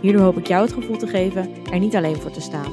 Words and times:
Hierdoor 0.00 0.22
hoop 0.22 0.38
ik 0.38 0.46
jou 0.46 0.62
het 0.62 0.72
gevoel 0.72 0.96
te 0.96 1.06
geven 1.06 1.64
er 1.72 1.78
niet 1.78 1.96
alleen 1.96 2.16
voor 2.16 2.30
te 2.30 2.40
staan. 2.40 2.72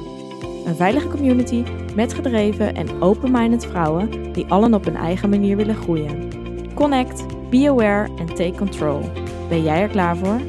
Een 0.64 0.76
veilige 0.76 1.08
community 1.08 1.64
met 1.94 2.14
gedreven 2.14 2.74
en 2.74 3.02
open-minded 3.02 3.66
vrouwen 3.66 4.32
die 4.32 4.46
allen 4.46 4.74
op 4.74 4.84
hun 4.84 4.96
eigen 4.96 5.28
manier 5.28 5.56
willen 5.56 5.76
groeien. 5.76 6.30
Connect, 6.74 7.50
be 7.50 7.68
aware 7.68 8.08
en 8.16 8.26
take 8.26 8.54
control. 8.56 9.00
Ben 9.48 9.62
jij 9.62 9.80
er 9.80 9.88
klaar 9.88 10.16
voor? 10.16 10.40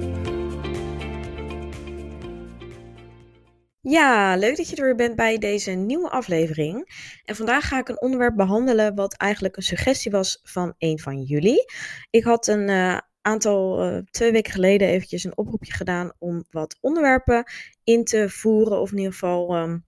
Ja, 3.81 4.35
leuk 4.35 4.57
dat 4.57 4.69
je 4.69 4.75
er 4.75 4.83
weer 4.83 4.95
bent 4.95 5.15
bij 5.15 5.37
deze 5.37 5.71
nieuwe 5.71 6.09
aflevering. 6.09 6.89
En 7.25 7.35
vandaag 7.35 7.67
ga 7.67 7.79
ik 7.79 7.89
een 7.89 8.01
onderwerp 8.01 8.35
behandelen 8.35 8.95
wat 8.95 9.17
eigenlijk 9.17 9.57
een 9.57 9.63
suggestie 9.63 10.11
was 10.11 10.39
van 10.43 10.73
een 10.77 10.99
van 10.99 11.21
jullie. 11.21 11.65
Ik 12.09 12.23
had 12.23 12.47
een 12.47 12.69
uh, 12.69 12.97
aantal, 13.21 13.85
uh, 13.85 13.97
twee 14.11 14.31
weken 14.31 14.53
geleden 14.53 14.87
eventjes 14.87 15.23
een 15.23 15.37
oproepje 15.37 15.73
gedaan 15.73 16.11
om 16.17 16.43
wat 16.51 16.77
onderwerpen 16.81 17.43
in 17.83 18.03
te 18.03 18.29
voeren. 18.29 18.81
Of 18.81 18.91
in 18.91 18.97
ieder 18.97 19.13
geval 19.13 19.57
um, 19.57 19.85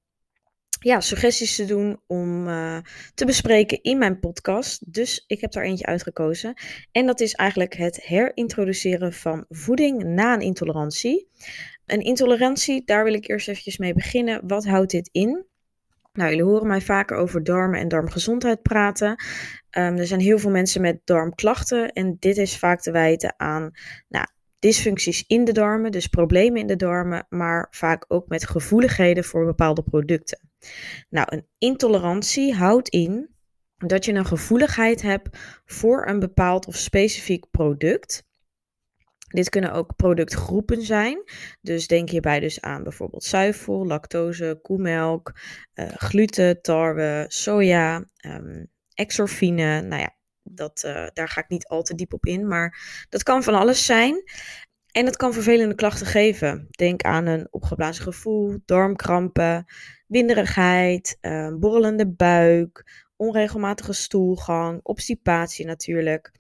ja, 0.80 1.00
suggesties 1.00 1.56
te 1.56 1.66
doen 1.66 2.02
om 2.08 2.48
uh, 2.48 2.78
te 3.14 3.26
bespreken 3.26 3.82
in 3.82 3.98
mijn 3.98 4.20
podcast. 4.20 4.94
Dus 4.94 5.23
ik 5.28 5.42
heb 5.42 5.52
daar 5.52 5.64
eentje 5.64 5.86
uitgekozen. 5.86 6.54
En 6.92 7.06
dat 7.06 7.20
is 7.20 7.34
eigenlijk 7.34 7.76
het 7.76 8.04
herintroduceren 8.04 9.14
van 9.14 9.45
voeding 9.50 10.04
na 10.04 10.34
een 10.34 10.42
intolerantie. 10.42 11.28
Een 11.86 12.02
intolerantie, 12.02 12.86
daar 12.86 13.04
wil 13.04 13.14
ik 13.14 13.28
eerst 13.28 13.48
eventjes 13.48 13.78
mee 13.78 13.94
beginnen. 13.94 14.48
Wat 14.48 14.66
houdt 14.66 14.92
dit 14.92 15.10
in? 15.12 15.45
Nou, 16.14 16.30
jullie 16.30 16.45
horen 16.45 16.67
mij 16.67 16.81
vaker 16.81 17.17
over 17.17 17.44
darmen 17.44 17.80
en 17.80 17.88
darmgezondheid 17.88 18.62
praten. 18.62 19.09
Um, 19.09 19.98
er 19.98 20.08
zijn 20.08 20.20
heel 20.20 20.40
veel 20.40 20.50
mensen 20.50 20.81
met 20.81 21.02
darmklachten 21.04 21.92
en 21.92 22.17
dit 22.20 22.38
is 22.38 22.58
vaak 22.58 22.81
te 22.81 22.92
wijten 22.92 23.34
aan 23.38 23.72
nou, 24.08 24.26
dysfuncties 24.59 25.23
in 25.28 25.45
de 25.45 25.52
darmen, 25.52 25.92
dus 25.92 26.08
problemen 26.08 26.59
in 26.59 26.67
de 26.67 26.76
darmen, 26.76 27.26
maar 27.30 27.67
vaak 27.70 28.06
ook 28.08 28.28
met 28.28 28.48
gevoeligheden 28.48 29.23
voor 29.23 29.45
bepaalde 29.45 29.84
producten. 29.84 30.50
Nou, 31.09 31.28
een 31.30 31.48
intolerantie 31.58 32.56
houdt 32.56 32.89
in 32.89 33.30
dat 33.78 34.06
je 34.06 34.14
een 34.14 34.26
gevoeligheid 34.26 35.02
hebt 35.02 35.38
voor 35.66 36.08
een 36.08 36.20
bepaald 36.20 36.67
of 36.67 36.76
specifiek 36.76 37.45
product. 37.52 38.23
Dit 39.32 39.50
kunnen 39.50 39.74
ook 39.74 39.96
productgroepen 39.96 40.82
zijn. 40.82 41.24
Dus 41.62 41.88
denk 41.88 42.10
hierbij 42.10 42.40
dus 42.40 42.62
aan 42.62 42.84
bijvoorbeeld 42.84 43.24
zuivel, 43.24 43.86
lactose, 43.86 44.60
koemelk, 44.62 45.40
uh, 45.76 45.86
gluten, 45.96 46.62
tarwe, 46.62 47.26
soja, 47.28 48.06
um, 48.26 48.68
exorfine. 48.94 49.82
Nou 49.82 50.02
ja, 50.02 50.16
dat, 50.44 50.84
uh, 50.86 51.08
daar 51.14 51.30
ga 51.30 51.42
ik 51.42 51.50
niet 51.50 51.68
al 51.68 51.84
te 51.84 51.96
diep 51.96 52.14
op 52.14 52.26
in, 52.26 52.48
maar 52.48 53.06
dat 53.10 53.23
kan 53.23 53.44
van 53.44 53.54
alles 53.54 53.86
zijn. 53.86 54.23
En 54.92 55.06
het 55.06 55.18
kan 55.18 55.34
vervelende 55.34 55.76
klachten 55.76 56.06
geven. 56.06 56.68
Denk 56.70 57.02
aan 57.02 57.26
een 57.26 57.48
opgeblazen 57.50 58.04
gevoel, 58.04 58.58
darmkrampen, 58.66 59.66
winderigheid, 60.08 61.18
uh, 61.22 61.56
borrelende 61.60 62.08
buik, 62.12 62.86
onregelmatige 63.16 63.94
stoelgang, 63.94 64.80
obstipatie 64.84 65.66
natuurlijk. 65.66 66.32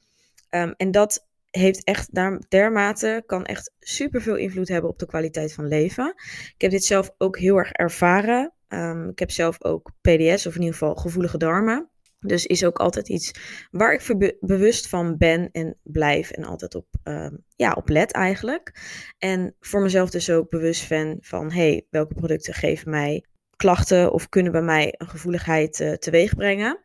Um, 0.49 0.73
en 0.77 0.91
dat 0.91 1.27
heeft 1.51 1.83
echt 1.83 2.09
dermate, 2.49 3.23
kan 3.25 3.45
echt 3.45 3.73
super 3.79 4.21
veel 4.21 4.35
invloed 4.35 4.67
hebben 4.67 4.89
op 4.89 4.99
de 4.99 5.05
kwaliteit 5.05 5.53
van 5.53 5.67
leven. 5.67 6.13
Ik 6.55 6.61
heb 6.61 6.71
dit 6.71 6.85
zelf 6.85 7.11
ook 7.17 7.37
heel 7.37 7.57
erg 7.57 7.71
ervaren. 7.71 8.53
Um, 8.67 9.09
ik 9.09 9.19
heb 9.19 9.31
zelf 9.31 9.63
ook 9.63 9.91
PDS, 10.01 10.45
of 10.45 10.55
in 10.55 10.61
ieder 10.61 10.77
geval 10.77 10.95
gevoelige 10.95 11.37
darmen. 11.37 11.89
Dus 12.19 12.45
is 12.45 12.65
ook 12.65 12.79
altijd 12.79 13.09
iets 13.09 13.31
waar 13.71 13.93
ik 13.93 14.35
bewust 14.39 14.87
van 14.87 15.17
ben 15.17 15.51
en 15.51 15.77
blijf 15.83 16.31
en 16.31 16.43
altijd 16.43 16.75
op, 16.75 16.85
um, 17.03 17.43
ja, 17.55 17.71
op 17.71 17.89
let 17.89 18.11
eigenlijk. 18.11 18.79
En 19.17 19.55
voor 19.59 19.81
mezelf 19.81 20.09
dus 20.09 20.29
ook 20.29 20.49
bewust 20.49 20.83
van, 20.83 21.17
van 21.19 21.51
hey, 21.51 21.85
welke 21.89 22.13
producten 22.13 22.53
geven 22.53 22.89
mij 22.89 23.25
klachten 23.55 24.11
of 24.11 24.29
kunnen 24.29 24.51
bij 24.51 24.61
mij 24.61 24.93
een 24.97 25.09
gevoeligheid 25.09 25.79
uh, 25.79 25.93
teweeg 25.93 26.35
brengen. 26.35 26.79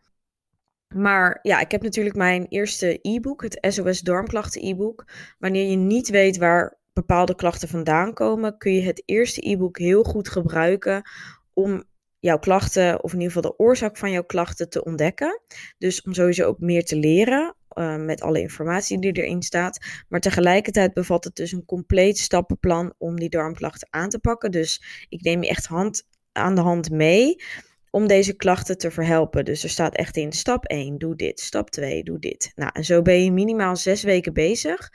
Maar 0.95 1.39
ja, 1.43 1.61
ik 1.61 1.71
heb 1.71 1.83
natuurlijk 1.83 2.17
mijn 2.17 2.47
eerste 2.49 2.99
e-book, 3.03 3.43
het 3.43 3.59
SOS 3.61 4.01
Darmklachten 4.01 4.67
e-book. 4.67 5.05
Wanneer 5.39 5.71
je 5.71 5.77
niet 5.77 6.09
weet 6.09 6.37
waar 6.37 6.79
bepaalde 6.93 7.35
klachten 7.35 7.69
vandaan 7.69 8.15
komen, 8.15 8.59
kun 8.59 8.73
je 8.73 8.83
het 8.83 9.03
eerste 9.05 9.51
e-book 9.51 9.79
heel 9.79 10.03
goed 10.03 10.29
gebruiken 10.29 11.03
om 11.53 11.85
jouw 12.19 12.39
klachten, 12.39 13.03
of 13.03 13.13
in 13.13 13.21
ieder 13.21 13.35
geval 13.35 13.51
de 13.51 13.59
oorzaak 13.59 13.97
van 13.97 14.11
jouw 14.11 14.25
klachten 14.25 14.69
te 14.69 14.85
ontdekken. 14.85 15.41
Dus 15.79 16.03
om 16.03 16.13
sowieso 16.13 16.47
ook 16.47 16.59
meer 16.59 16.85
te 16.85 16.97
leren 16.97 17.55
uh, 17.73 17.97
met 17.97 18.23
alle 18.23 18.41
informatie 18.41 18.99
die 19.01 19.13
erin 19.13 19.43
staat. 19.43 20.05
Maar 20.09 20.21
tegelijkertijd 20.21 20.95
bevat 20.95 21.25
het 21.25 21.37
dus 21.37 21.53
een 21.53 21.65
compleet 21.65 22.19
stappenplan 22.19 22.95
om 22.99 23.17
die 23.17 23.29
darmklachten 23.29 23.89
aan 23.91 24.09
te 24.09 24.19
pakken. 24.19 24.51
Dus 24.51 25.07
ik 25.09 25.23
neem 25.23 25.43
je 25.43 25.49
echt 25.49 25.67
hand 25.67 26.07
aan 26.33 26.55
de 26.55 26.61
hand 26.61 26.91
mee 26.91 27.37
om 27.97 28.07
deze 28.07 28.37
klachten 28.37 28.79
te 28.79 28.91
verhelpen. 28.91 29.45
Dus 29.45 29.63
er 29.63 29.69
staat 29.69 29.95
echt 29.95 30.17
in 30.17 30.33
stap 30.33 30.65
1, 30.65 30.99
doe 30.99 31.17
dit. 31.17 31.41
Stap 31.41 31.71
2, 31.71 32.03
doe 32.03 32.19
dit. 32.19 32.53
Nou, 32.55 32.71
en 32.73 32.85
zo 32.85 33.03
ben 33.03 33.25
je 33.25 33.33
minimaal 33.33 33.77
zes 33.77 34.03
weken 34.03 34.33
bezig. 34.33 34.91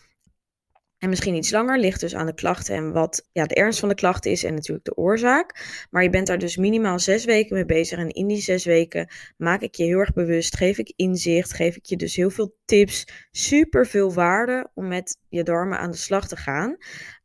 En 0.98 1.10
misschien 1.10 1.36
iets 1.36 1.52
langer, 1.52 1.80
ligt 1.80 2.00
dus 2.00 2.16
aan 2.16 2.26
de 2.26 2.34
klachten 2.34 2.76
en 2.76 2.92
wat 2.92 3.28
ja, 3.32 3.46
de 3.46 3.56
ernst 3.56 3.80
van 3.80 3.90
de 3.90 3.96
klachten 3.96 4.32
is 4.32 4.44
en 4.44 4.54
natuurlijk 4.54 4.86
de 4.86 4.96
oorzaak. 4.96 5.86
Maar 5.90 6.04
je 6.04 6.10
bent 6.10 6.28
daar 6.28 6.38
dus 6.38 6.58
minimaal 6.58 7.00
zes 7.00 7.26
weken 7.26 7.56
mee 7.56 7.66
bezig. 7.66 8.00
En 8.00 8.10
in 8.10 8.28
die 8.28 8.42
zes 8.42 8.66
weken 8.66 9.08
maak 9.38 9.62
ik 9.62 9.76
je 9.76 9.84
heel 9.84 10.00
erg 10.00 10.14
bewust, 10.14 10.58
geef 10.58 10.78
ik 10.78 10.94
inzicht, 10.96 11.54
geef 11.54 11.76
ik 11.76 11.86
je 11.86 11.96
dus 11.96 12.16
heel 12.16 12.30
veel 12.30 12.56
tips, 12.66 13.08
super 13.32 13.88
veel 13.88 14.14
waarde 14.14 14.70
om 14.74 14.88
met 14.88 15.18
je 15.30 15.44
darmen 15.44 15.80
aan 15.80 15.92
de 15.92 15.98
slag 15.98 16.28
te 16.28 16.38
gaan. 16.38 16.78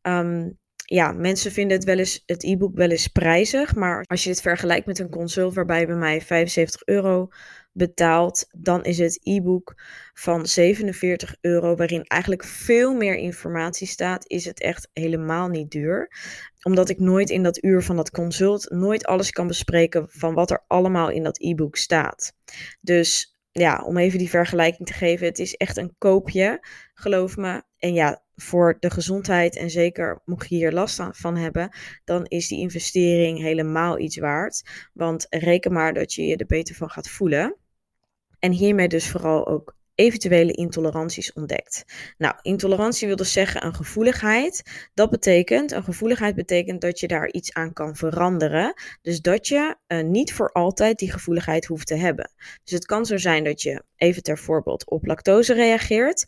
Um, 0.02 0.58
ja, 0.88 1.12
mensen 1.12 1.52
vinden 1.52 1.76
het 1.76 1.86
wel 1.86 1.98
eens, 1.98 2.22
het 2.26 2.44
e-book 2.44 2.74
wel 2.74 2.90
eens 2.90 3.06
prijzig. 3.06 3.74
Maar 3.74 4.04
als 4.06 4.24
je 4.24 4.30
het 4.30 4.40
vergelijkt 4.40 4.86
met 4.86 4.98
een 4.98 5.10
consult 5.10 5.54
waarbij 5.54 5.80
je 5.80 5.86
bij 5.86 5.96
mij 5.96 6.20
75 6.20 6.82
euro 6.84 7.28
betaalt, 7.72 8.48
dan 8.56 8.84
is 8.84 8.98
het 8.98 9.18
e-book 9.22 9.74
van 10.14 10.46
47 10.46 11.36
euro, 11.40 11.76
waarin 11.76 12.02
eigenlijk 12.02 12.44
veel 12.44 12.94
meer 12.94 13.16
informatie 13.16 13.86
staat, 13.86 14.28
is 14.28 14.44
het 14.44 14.60
echt 14.60 14.90
helemaal 14.92 15.48
niet 15.48 15.70
duur. 15.70 16.10
Omdat 16.62 16.88
ik 16.88 16.98
nooit 16.98 17.30
in 17.30 17.42
dat 17.42 17.64
uur 17.64 17.82
van 17.82 17.96
dat 17.96 18.10
consult 18.10 18.70
nooit 18.70 19.06
alles 19.06 19.30
kan 19.30 19.46
bespreken 19.46 20.06
van 20.08 20.34
wat 20.34 20.50
er 20.50 20.64
allemaal 20.66 21.10
in 21.10 21.22
dat 21.22 21.40
e-book 21.40 21.76
staat. 21.76 22.32
Dus 22.80 23.36
ja, 23.50 23.82
om 23.84 23.96
even 23.96 24.18
die 24.18 24.30
vergelijking 24.30 24.88
te 24.88 24.94
geven, 24.94 25.26
het 25.26 25.38
is 25.38 25.54
echt 25.54 25.76
een 25.76 25.94
koopje, 25.98 26.66
geloof 26.94 27.36
me. 27.36 27.62
En 27.78 27.94
ja, 27.94 28.22
voor 28.36 28.76
de 28.80 28.90
gezondheid 28.90 29.56
en 29.56 29.70
zeker 29.70 30.22
mocht 30.24 30.48
je 30.48 30.54
hier 30.54 30.72
last 30.72 31.00
van 31.10 31.36
hebben, 31.36 31.76
dan 32.04 32.24
is 32.24 32.48
die 32.48 32.60
investering 32.60 33.38
helemaal 33.38 33.98
iets 33.98 34.18
waard. 34.18 34.62
Want 34.92 35.26
reken 35.30 35.72
maar 35.72 35.94
dat 35.94 36.12
je 36.12 36.26
je 36.26 36.36
er 36.36 36.46
beter 36.46 36.74
van 36.74 36.90
gaat 36.90 37.08
voelen. 37.08 37.56
En 38.38 38.52
hiermee 38.52 38.88
dus 38.88 39.10
vooral 39.10 39.46
ook 39.46 39.76
eventuele 39.96 40.52
intoleranties 40.52 41.32
ontdekt. 41.32 41.84
Nou, 42.18 42.34
intolerantie 42.42 43.06
wil 43.06 43.16
dus 43.16 43.32
zeggen 43.32 43.64
een 43.64 43.74
gevoeligheid. 43.74 44.62
Dat 44.94 45.10
betekent, 45.10 45.72
een 45.72 45.84
gevoeligheid 45.84 46.34
betekent 46.34 46.80
dat 46.80 47.00
je 47.00 47.06
daar 47.06 47.30
iets 47.30 47.52
aan 47.52 47.72
kan 47.72 47.96
veranderen. 47.96 48.74
Dus 49.02 49.20
dat 49.20 49.48
je 49.48 49.76
uh, 49.88 50.02
niet 50.02 50.32
voor 50.32 50.52
altijd 50.52 50.98
die 50.98 51.12
gevoeligheid 51.12 51.66
hoeft 51.66 51.86
te 51.86 51.94
hebben. 51.94 52.30
Dus 52.64 52.72
het 52.72 52.86
kan 52.86 53.06
zo 53.06 53.16
zijn 53.16 53.44
dat 53.44 53.62
je, 53.62 53.82
even 53.96 54.22
ter 54.22 54.38
voorbeeld, 54.38 54.90
op 54.90 55.06
lactose 55.06 55.54
reageert. 55.54 56.24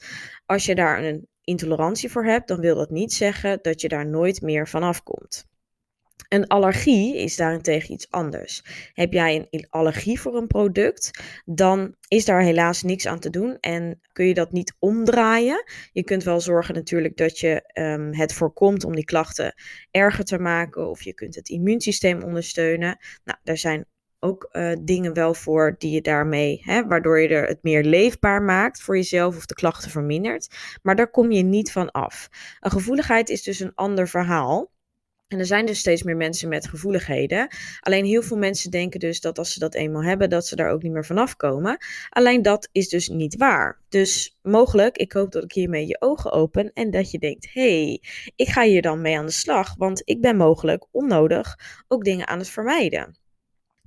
Als 0.47 0.65
je 0.65 0.75
daar 0.75 1.05
een 1.05 1.29
intolerantie 1.49 2.11
voor 2.11 2.25
hebt, 2.25 2.49
dan 2.49 2.61
wil 2.61 2.75
dat 2.75 2.91
niet 2.91 3.13
zeggen 3.13 3.59
dat 3.63 3.81
je 3.81 3.89
daar 3.89 4.07
nooit 4.07 4.41
meer 4.41 4.69
van 4.69 4.83
afkomt. 4.83 5.47
Een 6.29 6.47
allergie 6.47 7.17
is 7.17 7.37
daarentegen 7.37 7.93
iets 7.95 8.11
anders. 8.11 8.63
Heb 8.93 9.13
jij 9.13 9.47
een 9.51 9.67
allergie 9.71 10.21
voor 10.21 10.37
een 10.37 10.47
product, 10.47 11.23
dan 11.45 11.95
is 12.09 12.25
daar 12.25 12.43
helaas 12.43 12.83
niks 12.83 13.07
aan 13.07 13.21
te 13.21 13.31
doen 13.31 13.57
en 13.61 14.01
kun 14.13 14.27
je 14.27 14.35
dat 14.35 14.53
niet 14.53 14.77
omdraaien. 14.79 15.65
Je 15.93 16.05
kunt 16.05 16.23
wel 16.23 16.41
zorgen 16.41 16.75
natuurlijk 16.75 17.17
dat 17.17 17.39
je 17.39 17.71
um, 17.75 18.15
het 18.15 18.33
voorkomt 18.33 18.85
om 18.85 18.95
die 18.95 19.05
klachten 19.05 19.55
erger 19.91 20.25
te 20.25 20.39
maken 20.39 20.91
of 20.91 21.03
je 21.03 21.15
kunt 21.15 21.35
het 21.35 21.49
immuunsysteem 21.49 22.23
ondersteunen. 22.23 22.99
Nou, 23.25 23.39
daar 23.43 23.59
zijn 23.59 23.87
ook 24.21 24.49
uh, 24.53 24.73
dingen 24.81 25.15
wel 25.15 25.35
voor 25.35 25.75
die 25.79 25.91
je 25.91 26.01
daarmee, 26.01 26.63
hè, 26.65 26.87
waardoor 26.87 27.21
je 27.21 27.29
er 27.29 27.47
het 27.47 27.63
meer 27.63 27.85
leefbaar 27.85 28.43
maakt 28.43 28.83
voor 28.83 28.97
jezelf 28.97 29.37
of 29.37 29.47
de 29.47 29.55
klachten 29.55 29.91
vermindert. 29.91 30.49
Maar 30.83 30.97
daar 30.97 31.11
kom 31.11 31.31
je 31.31 31.43
niet 31.43 31.73
van 31.73 31.91
af. 31.91 32.29
Een 32.61 32.71
gevoeligheid 32.71 33.29
is 33.29 33.43
dus 33.43 33.61
een 33.61 33.75
ander 33.75 34.09
verhaal. 34.09 34.71
En 35.29 35.39
er 35.39 35.47
zijn 35.47 35.67
dus 35.67 35.79
steeds 35.79 36.03
meer 36.03 36.17
mensen 36.17 36.49
met 36.49 36.69
gevoeligheden. 36.69 37.49
Alleen 37.81 38.05
heel 38.05 38.23
veel 38.23 38.37
mensen 38.37 38.71
denken 38.71 39.01
dus 39.01 39.21
dat 39.21 39.39
als 39.39 39.53
ze 39.53 39.59
dat 39.59 39.75
eenmaal 39.75 40.03
hebben, 40.03 40.31
dat 40.31 40.47
ze 40.47 40.57
daar 40.57 40.71
ook 40.71 40.83
niet 40.83 40.93
meer 40.93 41.05
vanaf 41.05 41.37
komen. 41.37 41.79
Alleen 42.09 42.43
dat 42.43 42.69
is 42.73 42.89
dus 42.89 43.09
niet 43.09 43.37
waar. 43.37 43.81
Dus 43.89 44.39
mogelijk, 44.43 44.97
ik 44.97 45.13
hoop 45.13 45.33
dat 45.33 45.45
ik 45.45 45.53
hiermee 45.53 45.87
je 45.87 46.01
ogen 46.01 46.33
open 46.33 46.73
en 46.73 46.91
dat 46.91 47.11
je 47.11 47.19
denkt: 47.19 47.53
hé, 47.53 47.85
hey, 47.85 48.03
ik 48.37 48.49
ga 48.49 48.63
hier 48.63 48.83
dan 48.83 49.01
mee 49.01 49.19
aan 49.19 49.27
de 49.27 49.33
slag, 49.33 49.75
want 49.77 50.03
ik 50.05 50.21
ben 50.21 50.37
mogelijk 50.37 50.87
onnodig 50.91 51.59
ook 51.89 52.05
dingen 52.05 52.27
aan 52.27 52.39
het 52.39 52.49
vermijden. 52.49 53.19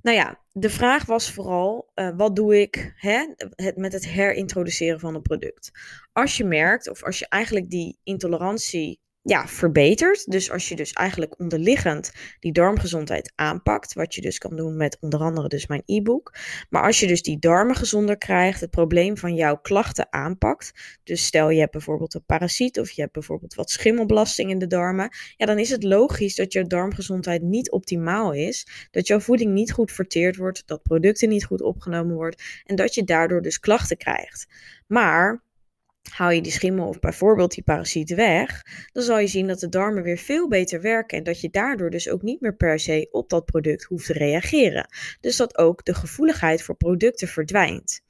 Nou 0.02 0.16
ja, 0.16 0.40
de 0.52 0.70
vraag 0.70 1.06
was 1.06 1.32
vooral, 1.32 1.90
uh, 1.94 2.10
wat 2.16 2.36
doe 2.36 2.60
ik 2.60 2.92
hè, 2.96 3.26
met 3.74 3.92
het 3.92 4.06
herintroduceren 4.06 5.00
van 5.00 5.14
een 5.14 5.22
product? 5.22 5.70
Als 6.12 6.36
je 6.36 6.44
merkt, 6.44 6.88
of 6.88 7.02
als 7.02 7.18
je 7.18 7.28
eigenlijk 7.28 7.70
die 7.70 7.98
intolerantie 8.02 9.00
ja, 9.22 9.46
verbetert. 9.48 10.30
Dus 10.30 10.50
als 10.50 10.68
je 10.68 10.76
dus 10.76 10.92
eigenlijk 10.92 11.38
onderliggend 11.38 12.12
die 12.40 12.52
darmgezondheid 12.52 13.32
aanpakt, 13.34 13.92
wat 13.92 14.14
je 14.14 14.20
dus 14.20 14.38
kan 14.38 14.56
doen 14.56 14.76
met 14.76 14.96
onder 15.00 15.20
andere 15.20 15.48
dus 15.48 15.66
mijn 15.66 15.82
e-book. 15.86 16.34
Maar 16.70 16.82
als 16.82 17.00
je 17.00 17.06
dus 17.06 17.22
die 17.22 17.38
darmen 17.38 17.76
gezonder 17.76 18.18
krijgt, 18.18 18.60
het 18.60 18.70
probleem 18.70 19.16
van 19.16 19.34
jouw 19.34 19.56
klachten 19.56 20.12
aanpakt. 20.12 20.98
Dus 21.04 21.24
stel 21.24 21.50
je 21.50 21.60
hebt 21.60 21.72
bijvoorbeeld 21.72 22.14
een 22.14 22.24
parasiet 22.26 22.80
of 22.80 22.90
je 22.90 23.00
hebt 23.00 23.12
bijvoorbeeld 23.12 23.54
wat 23.54 23.70
schimmelbelasting 23.70 24.50
in 24.50 24.58
de 24.58 24.66
darmen. 24.66 25.08
Ja, 25.36 25.46
dan 25.46 25.58
is 25.58 25.70
het 25.70 25.82
logisch 25.82 26.34
dat 26.34 26.52
je 26.52 26.66
darmgezondheid 26.66 27.42
niet 27.42 27.70
optimaal 27.70 28.32
is. 28.32 28.88
Dat 28.90 29.06
jouw 29.06 29.20
voeding 29.20 29.52
niet 29.52 29.72
goed 29.72 29.92
verteerd 29.92 30.36
wordt, 30.36 30.62
dat 30.66 30.82
producten 30.82 31.28
niet 31.28 31.44
goed 31.44 31.62
opgenomen 31.62 32.14
worden 32.14 32.40
en 32.64 32.76
dat 32.76 32.94
je 32.94 33.04
daardoor 33.04 33.42
dus 33.42 33.60
klachten 33.60 33.96
krijgt. 33.96 34.46
Maar 34.86 35.42
Haal 36.10 36.30
je 36.30 36.40
die 36.42 36.52
schimmel 36.52 36.88
of 36.88 37.00
bijvoorbeeld 37.00 37.54
die 37.54 37.64
parasiet 37.64 38.14
weg, 38.14 38.62
dan 38.92 39.02
zal 39.02 39.18
je 39.18 39.26
zien 39.26 39.46
dat 39.46 39.60
de 39.60 39.68
darmen 39.68 40.02
weer 40.02 40.18
veel 40.18 40.48
beter 40.48 40.80
werken 40.80 41.18
en 41.18 41.24
dat 41.24 41.40
je 41.40 41.50
daardoor 41.50 41.90
dus 41.90 42.08
ook 42.08 42.22
niet 42.22 42.40
meer 42.40 42.56
per 42.56 42.78
se 42.78 43.08
op 43.10 43.28
dat 43.28 43.44
product 43.44 43.84
hoeft 43.84 44.06
te 44.06 44.12
reageren. 44.12 44.88
Dus 45.20 45.36
dat 45.36 45.58
ook 45.58 45.84
de 45.84 45.94
gevoeligheid 45.94 46.62
voor 46.62 46.76
producten 46.76 47.28
verdwijnt. 47.28 48.00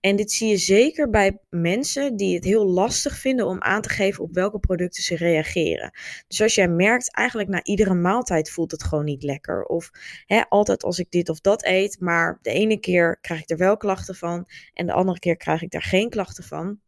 En 0.00 0.16
dit 0.16 0.32
zie 0.32 0.48
je 0.48 0.56
zeker 0.56 1.10
bij 1.10 1.38
mensen 1.50 2.16
die 2.16 2.34
het 2.34 2.44
heel 2.44 2.66
lastig 2.66 3.18
vinden 3.18 3.46
om 3.46 3.62
aan 3.62 3.82
te 3.82 3.88
geven 3.88 4.24
op 4.24 4.34
welke 4.34 4.58
producten 4.58 5.02
ze 5.02 5.16
reageren. 5.16 5.90
Dus 6.28 6.42
als 6.42 6.54
jij 6.54 6.68
merkt, 6.68 7.14
eigenlijk 7.14 7.48
na 7.48 7.62
iedere 7.62 7.94
maaltijd 7.94 8.50
voelt 8.50 8.70
het 8.70 8.84
gewoon 8.84 9.04
niet 9.04 9.22
lekker. 9.22 9.64
Of 9.64 9.90
hè, 10.26 10.42
altijd 10.48 10.84
als 10.84 10.98
ik 10.98 11.10
dit 11.10 11.28
of 11.28 11.40
dat 11.40 11.64
eet, 11.64 12.00
maar 12.00 12.38
de 12.42 12.50
ene 12.50 12.80
keer 12.80 13.18
krijg 13.20 13.40
ik 13.40 13.50
er 13.50 13.56
wel 13.56 13.76
klachten 13.76 14.14
van 14.14 14.48
en 14.72 14.86
de 14.86 14.92
andere 14.92 15.18
keer 15.18 15.36
krijg 15.36 15.62
ik 15.62 15.70
daar 15.70 15.82
geen 15.82 16.10
klachten 16.10 16.44
van 16.44 16.82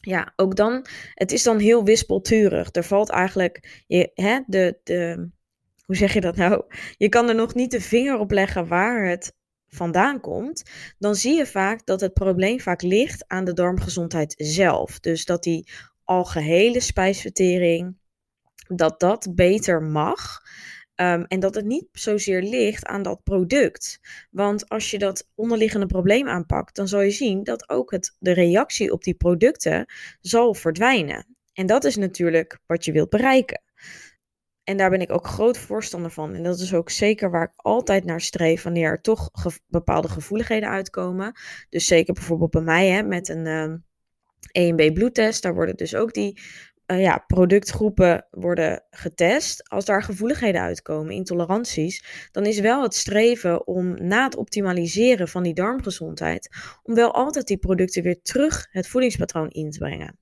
ja, 0.00 0.32
ook 0.36 0.56
dan, 0.56 0.86
het 1.14 1.32
is 1.32 1.42
dan 1.42 1.58
heel 1.58 1.84
wispelturig. 1.84 2.68
Er 2.72 2.84
valt 2.84 3.10
eigenlijk, 3.10 3.84
hè, 4.14 4.40
de, 4.46 4.78
de, 4.82 5.28
hoe 5.84 5.96
zeg 5.96 6.14
je 6.14 6.20
dat 6.20 6.36
nou? 6.36 6.64
Je 6.96 7.08
kan 7.08 7.28
er 7.28 7.34
nog 7.34 7.54
niet 7.54 7.70
de 7.70 7.80
vinger 7.80 8.18
op 8.18 8.30
leggen 8.30 8.66
waar 8.66 9.06
het 9.08 9.36
vandaan 9.68 10.20
komt. 10.20 10.62
Dan 10.98 11.14
zie 11.14 11.36
je 11.36 11.46
vaak 11.46 11.86
dat 11.86 12.00
het 12.00 12.12
probleem 12.12 12.60
vaak 12.60 12.82
ligt 12.82 13.24
aan 13.26 13.44
de 13.44 13.52
darmgezondheid 13.52 14.34
zelf. 14.36 15.00
Dus 15.00 15.24
dat 15.24 15.42
die 15.42 15.70
algehele 16.04 16.80
spijsvertering, 16.80 17.96
dat 18.68 19.00
dat 19.00 19.28
beter 19.34 19.82
mag. 19.82 20.40
Ehm, 20.98 21.24
en 21.28 21.40
dat 21.40 21.54
het 21.54 21.64
niet 21.64 21.88
zozeer 21.92 22.42
ligt 22.42 22.86
aan 22.86 23.02
dat 23.02 23.22
product. 23.22 24.00
Want 24.30 24.68
als 24.68 24.90
je 24.90 24.98
dat 24.98 25.28
onderliggende 25.34 25.86
probleem 25.86 26.28
aanpakt, 26.28 26.76
dan 26.76 26.88
zal 26.88 27.00
je 27.00 27.10
zien 27.10 27.44
dat 27.44 27.68
ook 27.68 27.90
het, 27.90 28.16
de 28.18 28.32
reactie 28.32 28.92
op 28.92 29.02
die 29.02 29.14
producten 29.14 29.86
zal 30.20 30.54
verdwijnen. 30.54 31.36
En 31.52 31.66
dat 31.66 31.84
is 31.84 31.96
natuurlijk 31.96 32.58
wat 32.66 32.84
je 32.84 32.92
wilt 32.92 33.10
bereiken. 33.10 33.62
En 34.64 34.76
daar 34.76 34.90
ben 34.90 35.00
ik 35.00 35.12
ook 35.12 35.26
groot 35.26 35.58
voorstander 35.58 36.10
van. 36.10 36.34
En 36.34 36.42
dat 36.42 36.60
is 36.60 36.74
ook 36.74 36.90
zeker 36.90 37.30
waar 37.30 37.44
ik 37.44 37.52
altijd 37.56 38.04
naar 38.04 38.20
streef 38.20 38.62
wanneer 38.62 38.90
er 38.90 39.00
toch 39.00 39.30
bepaalde 39.66 40.08
gevoeligheden 40.08 40.68
uitkomen. 40.68 41.32
Dus 41.68 41.86
zeker 41.86 42.14
bijvoorbeeld 42.14 42.50
bij 42.50 42.62
mij 42.62 42.88
hè, 42.88 43.02
met 43.02 43.28
een 43.28 43.46
uh, 43.46 43.62
ehm, 43.62 43.78
EMB 44.52 44.94
bloedtest. 44.94 45.42
Daar 45.42 45.54
worden 45.54 45.76
dus 45.76 45.94
ook 45.94 46.12
die 46.12 46.40
uh, 46.92 47.00
ja, 47.00 47.24
productgroepen 47.26 48.26
worden 48.30 48.84
getest, 48.90 49.68
als 49.68 49.84
daar 49.84 50.02
gevoeligheden 50.02 50.60
uitkomen, 50.60 51.14
intoleranties, 51.14 52.28
dan 52.32 52.46
is 52.46 52.60
wel 52.60 52.82
het 52.82 52.94
streven 52.94 53.66
om 53.66 54.06
na 54.06 54.24
het 54.24 54.36
optimaliseren 54.36 55.28
van 55.28 55.42
die 55.42 55.54
darmgezondheid, 55.54 56.48
om 56.82 56.94
wel 56.94 57.14
altijd 57.14 57.46
die 57.46 57.58
producten 57.58 58.02
weer 58.02 58.22
terug 58.22 58.66
het 58.70 58.88
voedingspatroon 58.88 59.48
in 59.48 59.70
te 59.70 59.78
brengen. 59.78 60.18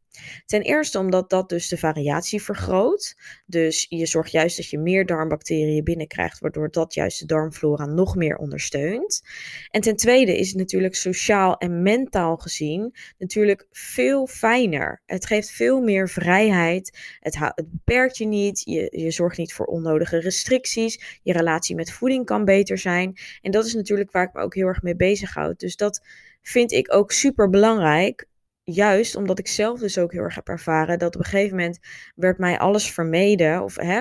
Ten 0.46 0.62
eerste 0.62 0.98
omdat 0.98 1.30
dat 1.30 1.48
dus 1.48 1.68
de 1.68 1.76
variatie 1.76 2.42
vergroot. 2.42 3.16
Dus 3.46 3.86
je 3.88 4.06
zorgt 4.06 4.30
juist 4.30 4.56
dat 4.56 4.70
je 4.70 4.78
meer 4.78 5.06
darmbacteriën 5.06 5.84
binnenkrijgt, 5.84 6.38
waardoor 6.38 6.70
dat 6.70 6.94
juist 6.94 7.18
de 7.18 7.26
darmflora 7.26 7.86
nog 7.86 8.16
meer 8.16 8.36
ondersteunt. 8.36 9.22
En 9.70 9.80
ten 9.80 9.96
tweede 9.96 10.38
is 10.38 10.48
het 10.48 10.56
natuurlijk 10.56 10.94
sociaal 10.94 11.56
en 11.56 11.82
mentaal 11.82 12.36
gezien 12.36 12.94
natuurlijk 13.18 13.66
veel 13.70 14.26
fijner. 14.26 15.02
Het 15.06 15.26
geeft 15.26 15.50
veel 15.50 15.80
meer 15.80 16.08
vrijheid. 16.08 16.98
Het, 17.20 17.38
beperkt 17.70 18.16
je 18.16 18.26
niet. 18.26 18.62
Je, 18.64 18.88
je 18.90 19.10
zorgt 19.10 19.38
niet 19.38 19.52
voor 19.52 19.66
onnodige 19.66 20.18
restricties. 20.18 21.20
Je 21.22 21.32
relatie 21.32 21.76
met 21.76 21.92
voeding 21.92 22.24
kan 22.24 22.44
beter 22.44 22.78
zijn. 22.78 23.18
En 23.42 23.50
dat 23.50 23.66
is 23.66 23.74
natuurlijk 23.74 24.12
waar 24.12 24.26
ik 24.26 24.32
me 24.32 24.40
ook 24.40 24.54
heel 24.54 24.66
erg 24.66 24.82
mee 24.82 24.96
bezighoud. 24.96 25.60
Dus 25.60 25.76
dat 25.76 26.04
vind 26.42 26.72
ik 26.72 26.94
ook 26.94 27.12
super 27.12 27.50
belangrijk 27.50 28.26
juist 28.72 29.16
omdat 29.16 29.38
ik 29.38 29.48
zelf 29.48 29.78
dus 29.78 29.98
ook 29.98 30.12
heel 30.12 30.22
erg 30.22 30.34
heb 30.34 30.48
ervaren 30.48 30.98
dat 30.98 31.14
op 31.14 31.20
een 31.20 31.26
gegeven 31.26 31.56
moment 31.56 31.78
werd 32.14 32.38
mij 32.38 32.58
alles 32.58 32.92
vermeden 32.92 33.62
of 33.62 33.76
hè, 33.76 34.00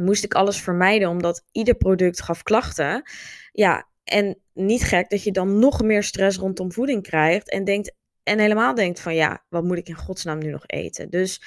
moest 0.00 0.24
ik 0.24 0.34
alles 0.34 0.60
vermijden 0.60 1.08
omdat 1.08 1.44
ieder 1.50 1.74
product 1.74 2.22
gaf 2.22 2.42
klachten. 2.42 3.02
Ja, 3.52 3.88
en 4.04 4.38
niet 4.52 4.82
gek 4.82 5.10
dat 5.10 5.22
je 5.22 5.32
dan 5.32 5.58
nog 5.58 5.82
meer 5.82 6.02
stress 6.02 6.38
rondom 6.38 6.72
voeding 6.72 7.02
krijgt 7.02 7.50
en 7.50 7.64
denkt 7.64 7.94
en 8.22 8.38
helemaal 8.38 8.74
denkt 8.74 9.00
van 9.00 9.14
ja, 9.14 9.44
wat 9.48 9.64
moet 9.64 9.78
ik 9.78 9.88
in 9.88 9.94
godsnaam 9.94 10.38
nu 10.38 10.50
nog 10.50 10.66
eten? 10.66 11.10
Dus 11.10 11.42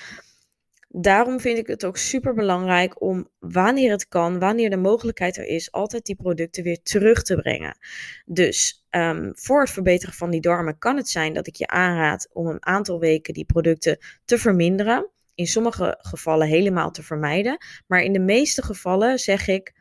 daarom 1.02 1.40
vind 1.40 1.58
ik 1.58 1.68
het 1.68 1.86
ook 1.86 1.98
super 1.98 2.34
belangrijk 2.34 3.02
om 3.02 3.30
wanneer 3.40 3.92
het 3.92 4.08
kan, 4.08 4.40
wanneer 4.40 4.70
de 4.70 4.78
mogelijkheid 4.78 5.38
er 5.38 5.46
is, 5.46 5.72
altijd 5.72 6.06
die 6.06 6.16
producten 6.16 6.64
weer 6.64 6.82
terug 6.82 7.24
te 7.24 7.36
brengen. 7.36 7.78
Dus 8.26 8.86
um, 8.90 9.32
voor 9.34 9.62
het 9.62 9.70
verbeteren 9.70 10.14
van 10.14 10.30
die 10.30 10.42
darmen 10.42 10.78
kan 10.78 10.98
het 10.98 11.10
zijn 11.10 11.34
dat 11.34 11.48
ik 11.48 11.56
je 11.56 11.68
aanraad 11.68 12.30
om 12.34 12.48
een 12.48 12.66
aantal 12.66 13.00
weken 13.00 13.34
die 13.34 13.46
producten 13.46 13.98
te 14.26 14.38
verminderen. 14.38 15.10
In 15.36 15.48
sommige 15.48 15.98
gevallen 16.00 16.48
helemaal 16.48 16.92
te 16.92 17.04
vermijden. 17.04 17.58
Maar 17.88 18.02
in 18.02 18.14
de 18.14 18.20
meeste 18.20 18.64
gevallen 18.64 19.20
zeg 19.20 19.48
ik: 19.48 19.74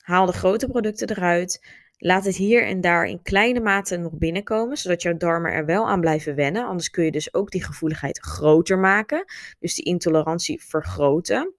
haal 0.00 0.26
de 0.26 0.32
grote 0.32 0.68
producten 0.68 1.10
eruit. 1.10 1.60
Laat 2.02 2.24
het 2.24 2.36
hier 2.36 2.66
en 2.66 2.80
daar 2.80 3.04
in 3.04 3.22
kleine 3.22 3.60
mate 3.60 3.96
nog 3.96 4.12
binnenkomen, 4.18 4.76
zodat 4.76 5.02
jouw 5.02 5.16
darmen 5.16 5.52
er 5.52 5.64
wel 5.64 5.88
aan 5.88 6.00
blijven 6.00 6.34
wennen. 6.34 6.66
Anders 6.66 6.90
kun 6.90 7.04
je 7.04 7.10
dus 7.10 7.34
ook 7.34 7.50
die 7.50 7.64
gevoeligheid 7.64 8.18
groter 8.18 8.78
maken, 8.78 9.24
dus 9.58 9.74
die 9.74 9.84
intolerantie 9.84 10.62
vergroten. 10.62 11.54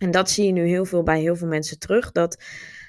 En 0.00 0.10
dat 0.10 0.30
zie 0.30 0.46
je 0.46 0.52
nu 0.52 0.66
heel 0.66 0.84
veel 0.84 1.02
bij 1.02 1.20
heel 1.20 1.36
veel 1.36 1.48
mensen 1.48 1.78
terug, 1.78 2.12
dat 2.12 2.44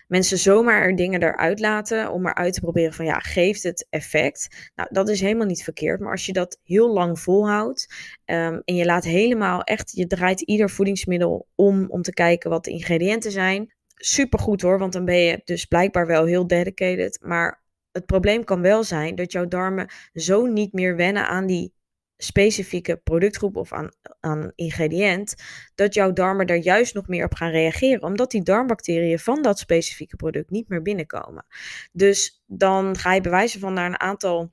mensen 0.08 0.38
zomaar 0.38 0.82
er 0.82 0.96
dingen 0.96 1.24
eruit 1.24 1.60
laten 1.60 2.12
om 2.12 2.28
eruit 2.28 2.54
te 2.54 2.62
proberen 2.62 2.94
van 2.94 3.06
ja, 3.06 3.20
geeft 3.20 3.64
het 3.64 3.88
effect? 3.90 4.72
Nou, 4.76 4.90
dat 4.92 5.10
is 5.10 5.22
helemaal 5.22 5.48
niet 5.48 5.64
verkeerd, 5.64 6.00
maar 6.00 6.12
als 6.12 6.26
je 6.26 6.34
dat 6.34 6.60
heel 6.64 6.94
lang 6.94 7.20
volhoudt 7.20 7.94
um, 8.26 8.62
en 8.66 8.76
je 8.76 8.86
laat 8.86 9.04
helemaal 9.04 9.62
echt, 9.62 9.92
je 9.92 10.08
draait 10.08 10.42
ieder 10.42 10.70
voedingsmiddel 10.70 11.48
om 11.56 11.86
om 11.90 12.02
te 12.02 12.14
kijken 12.14 12.50
wat 12.50 12.64
de 12.64 12.72
ingrediënten 12.72 13.32
zijn, 13.32 13.74
supergoed 14.04 14.62
hoor, 14.62 14.80
want 14.80 14.94
dan 14.94 15.06
ben 15.06 15.20
je 15.20 15.42
dus 15.44 15.66
blijkbaar 15.66 16.08
wel 16.08 16.26
heel 16.26 16.48
dedicated. 16.48 17.20
Maar 17.22 17.64
het 17.92 18.06
probleem 18.06 18.44
kan 18.44 18.62
wel 18.62 18.84
zijn 18.84 19.16
dat 19.16 19.32
jouw 19.32 19.48
darmen 19.48 19.90
zo 20.14 20.46
niet 20.46 20.74
meer 20.74 20.96
wennen 20.96 21.28
aan 21.28 21.46
die 21.46 21.74
specifieke 22.18 22.98
productgroep 22.98 23.56
of 23.56 23.74
aan, 23.74 23.90
aan 24.20 24.52
ingrediënt, 24.56 25.36
dat 25.76 25.94
jouw 25.94 26.14
darmen 26.14 26.48
daar 26.48 26.58
juist 26.58 26.94
nog 26.94 27.08
meer 27.08 27.26
op 27.26 27.34
gaan 27.34 27.52
reageren, 27.52 28.04
omdat 28.04 28.32
die 28.32 28.44
darmbacteriën 28.44 29.20
van 29.20 29.42
dat 29.42 29.60
specifieke 29.60 30.16
product 30.16 30.50
niet 30.50 30.70
meer 30.70 30.82
binnenkomen. 30.82 31.46
Dus 31.92 32.44
dan 32.46 32.98
ga 32.98 33.14
je 33.14 33.22
bewijzen 33.22 33.60
van 33.60 33.74
naar 33.74 33.86
een 33.86 34.00
aantal. 34.00 34.52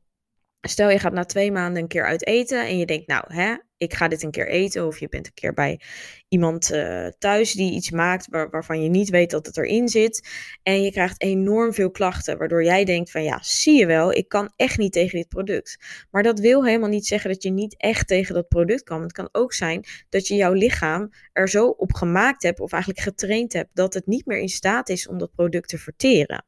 Stel 0.60 0.90
je 0.90 0.98
gaat 0.98 1.12
na 1.12 1.24
twee 1.24 1.52
maanden 1.52 1.82
een 1.82 1.88
keer 1.88 2.04
uit 2.04 2.26
eten 2.26 2.66
en 2.66 2.78
je 2.78 2.86
denkt, 2.86 3.06
nou, 3.06 3.34
hè, 3.34 3.56
ik 3.78 3.94
ga 3.94 4.08
dit 4.08 4.22
een 4.22 4.30
keer 4.30 4.48
eten. 4.48 4.86
Of 4.86 4.98
je 4.98 5.08
bent 5.08 5.26
een 5.26 5.34
keer 5.34 5.54
bij 5.54 5.80
iemand 6.28 6.72
uh, 6.72 7.06
thuis 7.18 7.52
die 7.52 7.72
iets 7.72 7.90
maakt 7.90 8.26
waar, 8.30 8.50
waarvan 8.50 8.82
je 8.82 8.88
niet 8.88 9.08
weet 9.08 9.30
dat 9.30 9.46
het 9.46 9.56
erin 9.56 9.88
zit. 9.88 10.28
En 10.62 10.82
je 10.82 10.90
krijgt 10.90 11.22
enorm 11.22 11.72
veel 11.72 11.90
klachten, 11.90 12.38
waardoor 12.38 12.64
jij 12.64 12.84
denkt 12.84 13.10
van 13.10 13.22
ja, 13.22 13.38
zie 13.42 13.78
je 13.78 13.86
wel, 13.86 14.12
ik 14.12 14.28
kan 14.28 14.52
echt 14.56 14.78
niet 14.78 14.92
tegen 14.92 15.18
dit 15.18 15.28
product. 15.28 15.78
Maar 16.10 16.22
dat 16.22 16.40
wil 16.40 16.64
helemaal 16.64 16.88
niet 16.88 17.06
zeggen 17.06 17.30
dat 17.30 17.42
je 17.42 17.50
niet 17.50 17.76
echt 17.76 18.08
tegen 18.08 18.34
dat 18.34 18.48
product 18.48 18.82
kan. 18.82 19.02
Het 19.02 19.12
kan 19.12 19.28
ook 19.32 19.52
zijn 19.52 19.84
dat 20.08 20.26
je 20.26 20.34
jouw 20.34 20.52
lichaam 20.52 21.10
er 21.32 21.48
zo 21.48 21.66
op 21.66 21.92
gemaakt 21.92 22.42
hebt 22.42 22.60
of 22.60 22.72
eigenlijk 22.72 23.02
getraind 23.02 23.52
hebt 23.52 23.70
dat 23.72 23.94
het 23.94 24.06
niet 24.06 24.26
meer 24.26 24.38
in 24.38 24.48
staat 24.48 24.88
is 24.88 25.08
om 25.08 25.18
dat 25.18 25.34
product 25.34 25.68
te 25.68 25.78
verteren. 25.78 26.44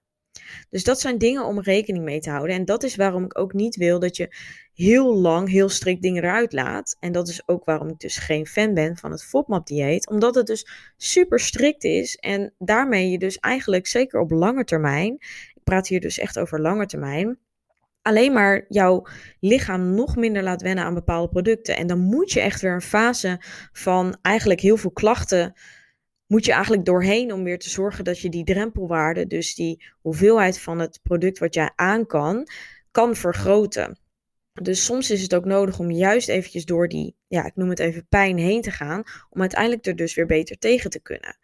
Dus 0.70 0.84
dat 0.84 1.00
zijn 1.00 1.18
dingen 1.18 1.44
om 1.44 1.60
rekening 1.60 2.04
mee 2.04 2.20
te 2.20 2.30
houden. 2.30 2.56
En 2.56 2.64
dat 2.64 2.82
is 2.82 2.96
waarom 2.96 3.24
ik 3.24 3.38
ook 3.38 3.52
niet 3.52 3.76
wil 3.76 3.98
dat 3.98 4.16
je 4.16 4.34
heel 4.74 5.16
lang, 5.16 5.48
heel 5.48 5.68
strikt 5.68 6.02
dingen 6.02 6.22
eruit 6.22 6.52
laat. 6.52 6.96
En 7.00 7.12
dat 7.12 7.28
is 7.28 7.48
ook 7.48 7.64
waarom 7.64 7.88
ik 7.88 7.98
dus 7.98 8.16
geen 8.16 8.46
fan 8.46 8.74
ben 8.74 8.96
van 8.96 9.10
het 9.10 9.24
FODMAP-dieet. 9.24 10.08
Omdat 10.08 10.34
het 10.34 10.46
dus 10.46 10.68
super 10.96 11.40
strikt 11.40 11.84
is. 11.84 12.16
En 12.16 12.54
daarmee 12.58 13.10
je 13.10 13.18
dus 13.18 13.38
eigenlijk, 13.38 13.86
zeker 13.86 14.20
op 14.20 14.30
lange 14.30 14.64
termijn, 14.64 15.12
ik 15.54 15.62
praat 15.64 15.88
hier 15.88 16.00
dus 16.00 16.18
echt 16.18 16.38
over 16.38 16.60
lange 16.60 16.86
termijn 16.86 17.38
alleen 18.02 18.32
maar 18.32 18.64
jouw 18.68 19.06
lichaam 19.40 19.94
nog 19.94 20.16
minder 20.16 20.42
laat 20.42 20.62
wennen 20.62 20.84
aan 20.84 20.94
bepaalde 20.94 21.28
producten. 21.28 21.76
En 21.76 21.86
dan 21.86 21.98
moet 21.98 22.32
je 22.32 22.40
echt 22.40 22.60
weer 22.60 22.72
een 22.72 22.80
fase 22.80 23.40
van 23.72 24.16
eigenlijk 24.22 24.60
heel 24.60 24.76
veel 24.76 24.90
klachten. 24.90 25.54
Moet 26.30 26.44
je 26.44 26.52
eigenlijk 26.52 26.84
doorheen 26.84 27.32
om 27.32 27.44
weer 27.44 27.58
te 27.58 27.70
zorgen 27.70 28.04
dat 28.04 28.20
je 28.20 28.28
die 28.28 28.44
drempelwaarde, 28.44 29.26
dus 29.26 29.54
die 29.54 29.84
hoeveelheid 30.00 30.58
van 30.58 30.78
het 30.78 31.00
product 31.02 31.38
wat 31.38 31.54
jij 31.54 31.70
aan 31.74 32.06
kan, 32.06 32.46
kan 32.90 33.16
vergroten. 33.16 33.98
Dus 34.52 34.84
soms 34.84 35.10
is 35.10 35.22
het 35.22 35.34
ook 35.34 35.44
nodig 35.44 35.78
om 35.78 35.90
juist 35.90 36.28
eventjes 36.28 36.64
door 36.64 36.88
die, 36.88 37.16
ja, 37.26 37.44
ik 37.44 37.56
noem 37.56 37.68
het 37.68 37.78
even 37.78 38.06
pijn 38.08 38.38
heen 38.38 38.62
te 38.62 38.70
gaan, 38.70 39.02
om 39.30 39.40
uiteindelijk 39.40 39.86
er 39.86 39.96
dus 39.96 40.14
weer 40.14 40.26
beter 40.26 40.58
tegen 40.58 40.90
te 40.90 41.00
kunnen. 41.00 41.38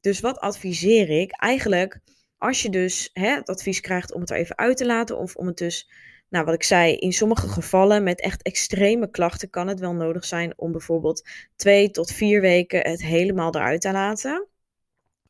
Dus 0.00 0.20
wat 0.20 0.38
adviseer 0.38 1.10
ik? 1.10 1.30
Eigenlijk 1.30 2.00
als 2.36 2.62
je 2.62 2.70
dus 2.70 3.10
hè, 3.12 3.34
het 3.34 3.48
advies 3.48 3.80
krijgt 3.80 4.12
om 4.12 4.20
het 4.20 4.30
er 4.30 4.36
even 4.36 4.58
uit 4.58 4.76
te 4.76 4.86
laten, 4.86 5.18
of 5.18 5.36
om 5.36 5.46
het 5.46 5.58
dus, 5.58 5.90
nou 6.28 6.44
wat 6.44 6.54
ik 6.54 6.62
zei, 6.62 6.96
in 6.96 7.12
sommige 7.12 7.48
gevallen 7.48 8.02
met 8.02 8.20
echt 8.20 8.42
extreme 8.42 9.10
klachten 9.10 9.50
kan 9.50 9.68
het 9.68 9.80
wel 9.80 9.94
nodig 9.94 10.24
zijn 10.24 10.52
om 10.56 10.72
bijvoorbeeld 10.72 11.28
twee 11.56 11.90
tot 11.90 12.10
vier 12.10 12.40
weken 12.40 12.90
het 12.90 13.02
helemaal 13.02 13.54
eruit 13.54 13.80
te 13.80 13.92
laten. 13.92 14.46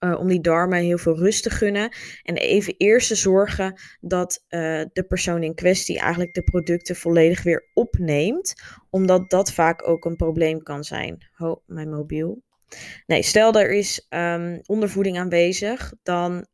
Uh, 0.01 0.19
om 0.19 0.29
die 0.29 0.41
darmen 0.41 0.79
heel 0.79 0.99
veel 0.99 1.17
rust 1.17 1.43
te 1.43 1.51
gunnen. 1.51 1.93
En 2.23 2.37
even 2.37 2.75
eerst 2.77 3.09
te 3.09 3.15
zorgen 3.15 3.81
dat 4.01 4.45
uh, 4.49 4.85
de 4.93 5.05
persoon 5.09 5.43
in 5.43 5.55
kwestie 5.55 5.99
eigenlijk 5.99 6.35
de 6.35 6.43
producten 6.43 6.97
volledig 6.97 7.43
weer 7.43 7.71
opneemt. 7.75 8.55
Omdat 8.91 9.31
dat 9.31 9.53
vaak 9.53 9.89
ook 9.89 10.05
een 10.05 10.17
probleem 10.17 10.63
kan 10.63 10.85
zijn. 10.85 11.27
Ho, 11.33 11.63
mijn 11.67 11.91
mobiel. 11.91 12.43
Nee, 13.07 13.23
stel 13.23 13.53
er 13.53 13.71
is 13.71 14.07
um, 14.11 14.61
ondervoeding 14.67 15.19
aanwezig, 15.19 15.93
dan 16.03 16.47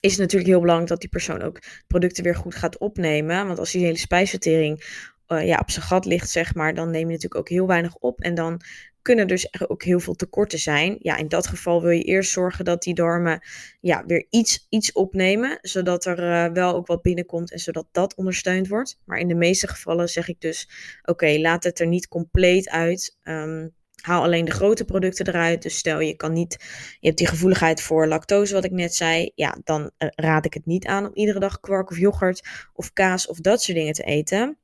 is 0.00 0.10
het 0.10 0.20
natuurlijk 0.20 0.50
heel 0.50 0.60
belangrijk 0.60 0.90
dat 0.90 1.00
die 1.00 1.08
persoon 1.08 1.42
ook 1.42 1.58
producten 1.86 2.24
weer 2.24 2.36
goed 2.36 2.54
gaat 2.54 2.78
opnemen. 2.78 3.46
Want 3.46 3.58
als 3.58 3.72
die 3.72 3.84
hele 3.84 3.98
spijsvertering 3.98 4.84
uh, 5.28 5.46
ja, 5.46 5.58
op 5.58 5.70
zijn 5.70 5.84
gat 5.84 6.04
ligt, 6.04 6.30
zeg 6.30 6.54
maar, 6.54 6.74
dan 6.74 6.90
neem 6.90 7.06
je 7.06 7.14
natuurlijk 7.14 7.40
ook 7.40 7.48
heel 7.48 7.66
weinig 7.66 7.94
op. 7.94 8.20
En 8.20 8.34
dan 8.34 8.60
kunnen 9.02 9.26
dus 9.26 9.68
ook 9.68 9.82
heel 9.82 10.00
veel 10.00 10.14
tekorten 10.14 10.58
zijn. 10.58 10.96
Ja, 10.98 11.16
in 11.16 11.28
dat 11.28 11.46
geval 11.46 11.82
wil 11.82 11.90
je 11.90 12.02
eerst 12.02 12.30
zorgen 12.30 12.64
dat 12.64 12.82
die 12.82 12.94
darmen 12.94 13.40
ja, 13.80 14.04
weer 14.06 14.26
iets, 14.30 14.66
iets 14.68 14.92
opnemen, 14.92 15.58
zodat 15.60 16.04
er 16.04 16.18
uh, 16.18 16.52
wel 16.52 16.74
ook 16.74 16.86
wat 16.86 17.02
binnenkomt 17.02 17.52
en 17.52 17.58
zodat 17.58 17.86
dat 17.92 18.14
ondersteund 18.14 18.68
wordt. 18.68 19.00
Maar 19.04 19.18
in 19.18 19.28
de 19.28 19.34
meeste 19.34 19.68
gevallen 19.68 20.08
zeg 20.08 20.28
ik 20.28 20.40
dus, 20.40 20.68
oké, 21.02 21.38
laat 21.38 21.64
het 21.64 21.80
er 21.80 21.86
niet 21.86 22.08
compleet 22.08 22.68
uit. 22.68 23.18
Um, 23.24 23.74
Haal 24.00 24.22
alleen 24.22 24.44
de 24.44 24.50
grote 24.50 24.84
producten 24.84 25.26
eruit. 25.26 25.62
Dus 25.62 25.76
stel 25.76 26.00
je 26.00 26.16
kan 26.16 26.32
niet, 26.32 26.56
je 27.00 27.06
hebt 27.06 27.18
die 27.18 27.26
gevoeligheid 27.26 27.82
voor 27.82 28.06
lactose, 28.06 28.54
wat 28.54 28.64
ik 28.64 28.70
net 28.70 28.94
zei. 28.94 29.32
Ja, 29.34 29.56
dan 29.64 29.90
eh, 29.96 30.08
raad 30.14 30.44
ik 30.44 30.54
het 30.54 30.66
niet 30.66 30.86
aan 30.86 31.06
om 31.06 31.14
iedere 31.14 31.40
dag 31.40 31.60
kwark 31.60 31.90
of 31.90 31.98
yoghurt 31.98 32.68
of 32.72 32.92
kaas 32.92 33.26
of 33.26 33.38
dat 33.40 33.62
soort 33.62 33.76
dingen 33.76 33.92
te 33.92 34.02
eten. 34.02 34.58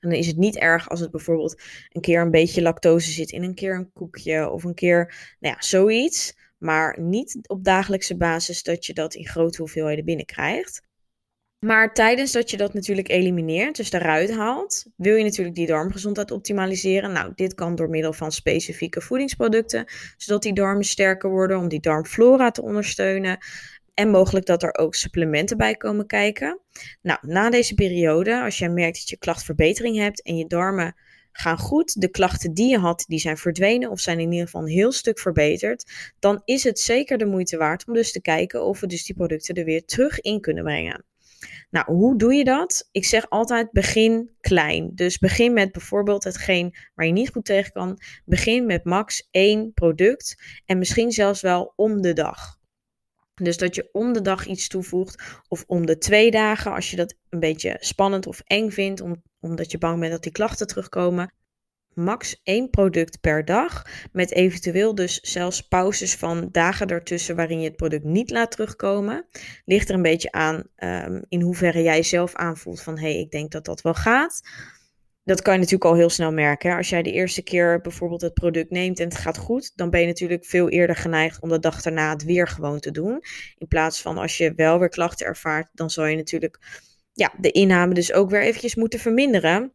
En 0.00 0.08
dan 0.08 0.18
is 0.18 0.26
het 0.26 0.36
niet 0.36 0.56
erg 0.56 0.88
als 0.88 1.00
het 1.00 1.10
bijvoorbeeld 1.10 1.62
een 1.88 2.00
keer 2.00 2.20
een 2.20 2.30
beetje 2.30 2.62
lactose 2.62 3.10
zit 3.10 3.30
in 3.30 3.42
een 3.42 3.54
keer 3.54 3.74
een 3.74 3.92
koekje 3.92 4.50
of 4.50 4.64
een 4.64 4.74
keer, 4.74 5.14
nou 5.40 5.54
ja, 5.54 5.62
zoiets. 5.62 6.36
Maar 6.58 7.00
niet 7.00 7.38
op 7.46 7.64
dagelijkse 7.64 8.16
basis 8.16 8.62
dat 8.62 8.86
je 8.86 8.94
dat 8.94 9.14
in 9.14 9.26
grote 9.26 9.60
hoeveelheden 9.60 10.04
binnenkrijgt. 10.04 10.87
Maar 11.58 11.94
tijdens 11.94 12.32
dat 12.32 12.50
je 12.50 12.56
dat 12.56 12.74
natuurlijk 12.74 13.08
elimineert, 13.08 13.76
dus 13.76 13.92
eruit 13.92 14.30
haalt, 14.30 14.84
wil 14.96 15.14
je 15.14 15.24
natuurlijk 15.24 15.56
die 15.56 15.66
darmgezondheid 15.66 16.30
optimaliseren. 16.30 17.12
Nou, 17.12 17.32
dit 17.34 17.54
kan 17.54 17.74
door 17.74 17.88
middel 17.88 18.12
van 18.12 18.32
specifieke 18.32 19.00
voedingsproducten, 19.00 19.84
zodat 20.16 20.42
die 20.42 20.52
darmen 20.52 20.84
sterker 20.84 21.30
worden, 21.30 21.58
om 21.58 21.68
die 21.68 21.80
darmflora 21.80 22.50
te 22.50 22.62
ondersteunen. 22.62 23.38
En 23.94 24.10
mogelijk 24.10 24.46
dat 24.46 24.62
er 24.62 24.78
ook 24.78 24.94
supplementen 24.94 25.56
bij 25.56 25.74
komen 25.74 26.06
kijken. 26.06 26.60
Nou, 27.02 27.18
na 27.22 27.50
deze 27.50 27.74
periode, 27.74 28.42
als 28.42 28.58
jij 28.58 28.70
merkt 28.70 28.98
dat 28.98 29.08
je 29.08 29.18
klachtverbetering 29.18 29.96
hebt 29.96 30.22
en 30.22 30.36
je 30.36 30.46
darmen 30.46 30.94
gaan 31.32 31.58
goed, 31.58 32.00
de 32.00 32.10
klachten 32.10 32.54
die 32.54 32.68
je 32.68 32.78
had, 32.78 33.04
die 33.08 33.18
zijn 33.18 33.36
verdwenen 33.36 33.90
of 33.90 34.00
zijn 34.00 34.20
in 34.20 34.30
ieder 34.30 34.46
geval 34.46 34.62
een 34.62 34.68
heel 34.68 34.92
stuk 34.92 35.18
verbeterd, 35.18 35.92
dan 36.18 36.42
is 36.44 36.64
het 36.64 36.78
zeker 36.78 37.18
de 37.18 37.26
moeite 37.26 37.56
waard 37.56 37.86
om 37.86 37.94
dus 37.94 38.12
te 38.12 38.20
kijken 38.20 38.64
of 38.64 38.80
we 38.80 38.86
dus 38.86 39.04
die 39.04 39.14
producten 39.14 39.54
er 39.54 39.64
weer 39.64 39.84
terug 39.84 40.20
in 40.20 40.40
kunnen 40.40 40.64
brengen. 40.64 41.04
Nou, 41.70 41.86
hoe 41.86 42.18
doe 42.18 42.34
je 42.34 42.44
dat? 42.44 42.88
Ik 42.92 43.04
zeg 43.04 43.30
altijd 43.30 43.70
begin 43.70 44.30
klein. 44.40 44.90
Dus 44.94 45.18
begin 45.18 45.52
met 45.52 45.72
bijvoorbeeld 45.72 46.24
hetgeen 46.24 46.74
waar 46.94 47.06
je 47.06 47.12
niet 47.12 47.30
goed 47.30 47.44
tegen 47.44 47.72
kan. 47.72 48.00
Begin 48.24 48.66
met 48.66 48.84
max 48.84 49.28
één 49.30 49.72
product 49.72 50.36
en 50.64 50.78
misschien 50.78 51.12
zelfs 51.12 51.40
wel 51.40 51.72
om 51.76 52.00
de 52.00 52.12
dag. 52.12 52.56
Dus 53.34 53.56
dat 53.56 53.74
je 53.74 53.88
om 53.92 54.12
de 54.12 54.22
dag 54.22 54.46
iets 54.46 54.68
toevoegt 54.68 55.22
of 55.48 55.64
om 55.66 55.86
de 55.86 55.98
twee 55.98 56.30
dagen 56.30 56.72
als 56.72 56.90
je 56.90 56.96
dat 56.96 57.14
een 57.28 57.40
beetje 57.40 57.76
spannend 57.80 58.26
of 58.26 58.40
eng 58.44 58.70
vindt, 58.70 59.02
omdat 59.40 59.70
je 59.70 59.78
bang 59.78 60.00
bent 60.00 60.12
dat 60.12 60.22
die 60.22 60.32
klachten 60.32 60.66
terugkomen 60.66 61.32
max 61.98 62.40
één 62.42 62.70
product 62.70 63.20
per 63.20 63.44
dag. 63.44 63.86
Met 64.12 64.32
eventueel 64.32 64.94
dus 64.94 65.20
zelfs 65.20 65.60
pauzes 65.60 66.14
van 66.14 66.48
dagen 66.52 66.86
ertussen 66.86 67.36
waarin 67.36 67.60
je 67.60 67.68
het 67.68 67.76
product 67.76 68.04
niet 68.04 68.30
laat 68.30 68.50
terugkomen. 68.50 69.26
Ligt 69.64 69.88
er 69.88 69.94
een 69.94 70.02
beetje 70.02 70.32
aan 70.32 70.62
um, 70.76 71.24
in 71.28 71.40
hoeverre 71.40 71.82
jij 71.82 72.02
zelf 72.02 72.34
aanvoelt 72.34 72.82
van 72.82 72.98
hé, 72.98 73.10
hey, 73.12 73.20
ik 73.20 73.30
denk 73.30 73.50
dat 73.50 73.64
dat 73.64 73.80
wel 73.80 73.94
gaat. 73.94 74.40
Dat 75.24 75.42
kan 75.42 75.52
je 75.52 75.58
natuurlijk 75.58 75.90
al 75.90 75.96
heel 75.96 76.10
snel 76.10 76.32
merken. 76.32 76.76
Als 76.76 76.88
jij 76.88 77.02
de 77.02 77.12
eerste 77.12 77.42
keer 77.42 77.80
bijvoorbeeld 77.80 78.20
het 78.20 78.34
product 78.34 78.70
neemt 78.70 79.00
en 79.00 79.08
het 79.08 79.16
gaat 79.16 79.38
goed, 79.38 79.72
dan 79.76 79.90
ben 79.90 80.00
je 80.00 80.06
natuurlijk 80.06 80.44
veel 80.44 80.68
eerder 80.68 80.96
geneigd 80.96 81.40
om 81.40 81.48
de 81.48 81.58
dag 81.58 81.82
daarna 81.82 82.10
het 82.10 82.24
weer 82.24 82.48
gewoon 82.48 82.80
te 82.80 82.90
doen. 82.90 83.22
In 83.58 83.66
plaats 83.66 84.02
van 84.02 84.18
als 84.18 84.36
je 84.36 84.52
wel 84.54 84.78
weer 84.78 84.88
klachten 84.88 85.26
ervaart, 85.26 85.68
dan 85.72 85.90
zal 85.90 86.04
je 86.04 86.16
natuurlijk 86.16 86.58
ja, 87.12 87.32
de 87.38 87.50
inname 87.50 87.94
dus 87.94 88.12
ook 88.12 88.30
weer 88.30 88.42
eventjes 88.42 88.74
moeten 88.74 88.98
verminderen. 88.98 89.72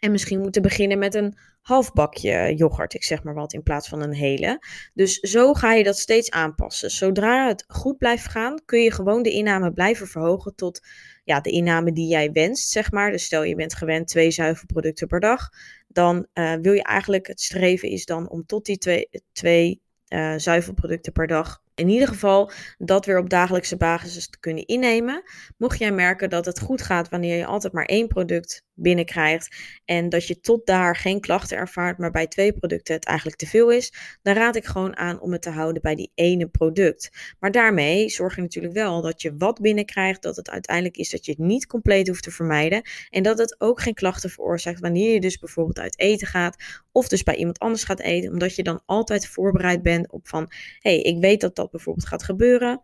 En 0.00 0.10
misschien 0.10 0.40
moeten 0.40 0.62
beginnen 0.62 0.98
met 0.98 1.14
een 1.14 1.36
half 1.62 1.92
bakje 1.92 2.54
yoghurt, 2.56 2.94
ik 2.94 3.04
zeg 3.04 3.22
maar 3.22 3.34
wat, 3.34 3.52
in 3.52 3.62
plaats 3.62 3.88
van 3.88 4.02
een 4.02 4.14
hele. 4.14 4.66
Dus 4.94 5.18
zo 5.18 5.54
ga 5.54 5.72
je 5.72 5.84
dat 5.84 5.98
steeds 5.98 6.30
aanpassen. 6.30 6.90
Zodra 6.90 7.48
het 7.48 7.64
goed 7.68 7.98
blijft 7.98 8.28
gaan, 8.28 8.64
kun 8.64 8.80
je 8.80 8.92
gewoon 8.92 9.22
de 9.22 9.30
inname 9.30 9.72
blijven 9.72 10.06
verhogen 10.06 10.54
tot 10.54 10.80
ja, 11.24 11.40
de 11.40 11.50
inname 11.50 11.92
die 11.92 12.08
jij 12.08 12.32
wenst, 12.32 12.68
zeg 12.68 12.90
maar. 12.90 13.10
Dus 13.10 13.24
stel 13.24 13.42
je 13.42 13.54
bent 13.54 13.74
gewend 13.74 14.08
twee 14.08 14.30
zuivelproducten 14.30 15.06
per 15.06 15.20
dag, 15.20 15.48
dan 15.88 16.26
uh, 16.34 16.54
wil 16.54 16.72
je 16.72 16.82
eigenlijk, 16.82 17.26
het 17.26 17.40
streven 17.40 17.88
is 17.88 18.04
dan 18.04 18.30
om 18.30 18.46
tot 18.46 18.64
die 18.64 18.78
twee, 18.78 19.08
twee 19.32 19.82
uh, 20.08 20.34
zuivelproducten 20.36 21.12
per 21.12 21.26
dag 21.26 21.62
in 21.74 21.88
ieder 21.88 22.08
geval 22.08 22.50
dat 22.78 23.06
weer 23.06 23.18
op 23.18 23.30
dagelijkse 23.30 23.76
basis 23.76 24.28
te 24.28 24.38
kunnen 24.38 24.66
innemen. 24.66 25.22
Mocht 25.56 25.78
jij 25.78 25.92
merken 25.92 26.30
dat 26.30 26.44
het 26.44 26.60
goed 26.60 26.82
gaat 26.82 27.08
wanneer 27.08 27.36
je 27.36 27.46
altijd 27.46 27.72
maar 27.72 27.84
één 27.84 28.08
product 28.08 28.64
binnenkrijgt 28.74 29.56
en 29.84 30.08
dat 30.08 30.26
je 30.26 30.40
tot 30.40 30.66
daar 30.66 30.96
geen 30.96 31.20
klachten 31.20 31.56
ervaart, 31.56 31.98
maar 31.98 32.10
bij 32.10 32.26
twee 32.26 32.52
producten 32.52 32.94
het 32.94 33.04
eigenlijk 33.04 33.38
te 33.38 33.46
veel 33.46 33.70
is, 33.70 33.92
dan 34.22 34.34
raad 34.34 34.56
ik 34.56 34.64
gewoon 34.64 34.96
aan 34.96 35.20
om 35.20 35.32
het 35.32 35.42
te 35.42 35.50
houden 35.50 35.82
bij 35.82 35.94
die 35.94 36.12
ene 36.14 36.48
product. 36.48 37.34
Maar 37.38 37.50
daarmee 37.50 38.08
zorg 38.08 38.36
je 38.36 38.40
natuurlijk 38.40 38.74
wel 38.74 39.02
dat 39.02 39.22
je 39.22 39.34
wat 39.36 39.60
binnenkrijgt, 39.60 40.22
dat 40.22 40.36
het 40.36 40.50
uiteindelijk 40.50 40.96
is 40.96 41.10
dat 41.10 41.24
je 41.24 41.30
het 41.30 41.40
niet 41.40 41.66
compleet 41.66 42.08
hoeft 42.08 42.22
te 42.22 42.30
vermijden 42.30 42.82
en 43.10 43.22
dat 43.22 43.38
het 43.38 43.56
ook 43.58 43.80
geen 43.80 43.94
klachten 43.94 44.30
veroorzaakt 44.30 44.80
wanneer 44.80 45.12
je 45.12 45.20
dus 45.20 45.38
bijvoorbeeld 45.38 45.78
uit 45.78 45.98
eten 45.98 46.26
gaat 46.26 46.80
of 46.92 47.08
dus 47.08 47.22
bij 47.22 47.36
iemand 47.36 47.58
anders 47.58 47.84
gaat 47.84 48.00
eten, 48.00 48.30
omdat 48.30 48.56
je 48.56 48.62
dan 48.62 48.82
altijd 48.86 49.26
voorbereid 49.28 49.82
bent 49.82 50.12
op 50.12 50.28
van, 50.28 50.46
hé, 50.78 50.94
hey, 50.94 51.00
ik 51.00 51.20
weet 51.20 51.40
dat 51.40 51.56
dat 51.56 51.70
bijvoorbeeld 51.70 52.06
gaat 52.06 52.22
gebeuren. 52.22 52.82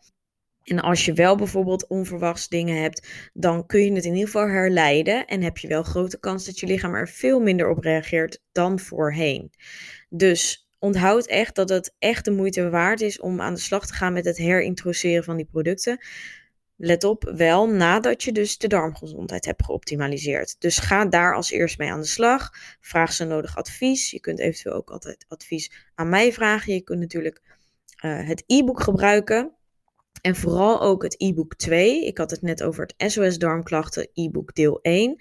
En 0.69 0.81
als 0.81 1.05
je 1.05 1.13
wel 1.13 1.37
bijvoorbeeld 1.37 1.87
onverwachts 1.87 2.49
dingen 2.49 2.83
hebt, 2.83 3.09
dan 3.33 3.67
kun 3.67 3.85
je 3.85 3.93
het 3.93 4.05
in 4.05 4.13
ieder 4.13 4.27
geval 4.27 4.49
herleiden. 4.49 5.27
En 5.27 5.43
heb 5.43 5.59
je 5.59 5.69
wel 5.69 5.83
grote 5.83 6.19
kans 6.21 6.45
dat 6.45 6.61
je 6.61 6.67
lichaam 6.67 6.95
er 6.95 7.09
veel 7.09 7.41
minder 7.41 7.69
op 7.69 7.79
reageert 7.79 8.43
dan 8.53 8.79
voorheen. 8.79 9.51
Dus 10.09 10.69
onthoud 10.79 11.27
echt 11.27 11.55
dat 11.55 11.69
het 11.69 11.95
echt 11.99 12.25
de 12.25 12.31
moeite 12.31 12.71
waard 12.71 13.01
is 13.01 13.21
om 13.21 13.41
aan 13.41 13.55
de 13.55 13.61
slag 13.61 13.87
te 13.87 13.93
gaan 13.93 14.13
met 14.13 14.25
het 14.25 14.37
herintroduceren 14.37 15.25
van 15.25 15.37
die 15.37 15.47
producten. 15.47 15.99
Let 16.77 17.05
op, 17.05 17.33
wel 17.37 17.69
nadat 17.69 18.23
je 18.23 18.33
dus 18.33 18.59
de 18.59 18.69
darmgezondheid 18.69 19.45
hebt 19.45 19.65
geoptimaliseerd. 19.65 20.57
Dus 20.59 20.79
ga 20.79 21.05
daar 21.05 21.35
als 21.35 21.51
eerst 21.51 21.79
mee 21.79 21.91
aan 21.91 22.01
de 22.01 22.07
slag. 22.07 22.51
Vraag 22.81 23.13
ze 23.13 23.25
nodig 23.25 23.57
advies. 23.57 24.11
Je 24.11 24.21
kunt 24.21 24.39
eventueel 24.39 24.75
ook 24.75 24.91
altijd 24.91 25.25
advies 25.29 25.73
aan 25.95 26.09
mij 26.09 26.33
vragen. 26.33 26.73
Je 26.73 26.81
kunt 26.81 27.01
natuurlijk 27.01 27.43
uh, 28.05 28.29
het 28.29 28.45
e-book 28.47 28.83
gebruiken. 28.83 29.58
En 30.21 30.37
vooral 30.37 30.81
ook 30.81 31.03
het 31.03 31.15
e-book 31.19 31.55
2. 31.55 32.07
Ik 32.07 32.19
had 32.19 32.31
het 32.31 32.43
net 32.43 32.63
over 32.63 32.87
het 32.87 33.13
SOS 33.13 33.39
darmklachten 33.39 34.09
e-book 34.15 34.55
deel 34.55 34.79
1. 34.83 35.17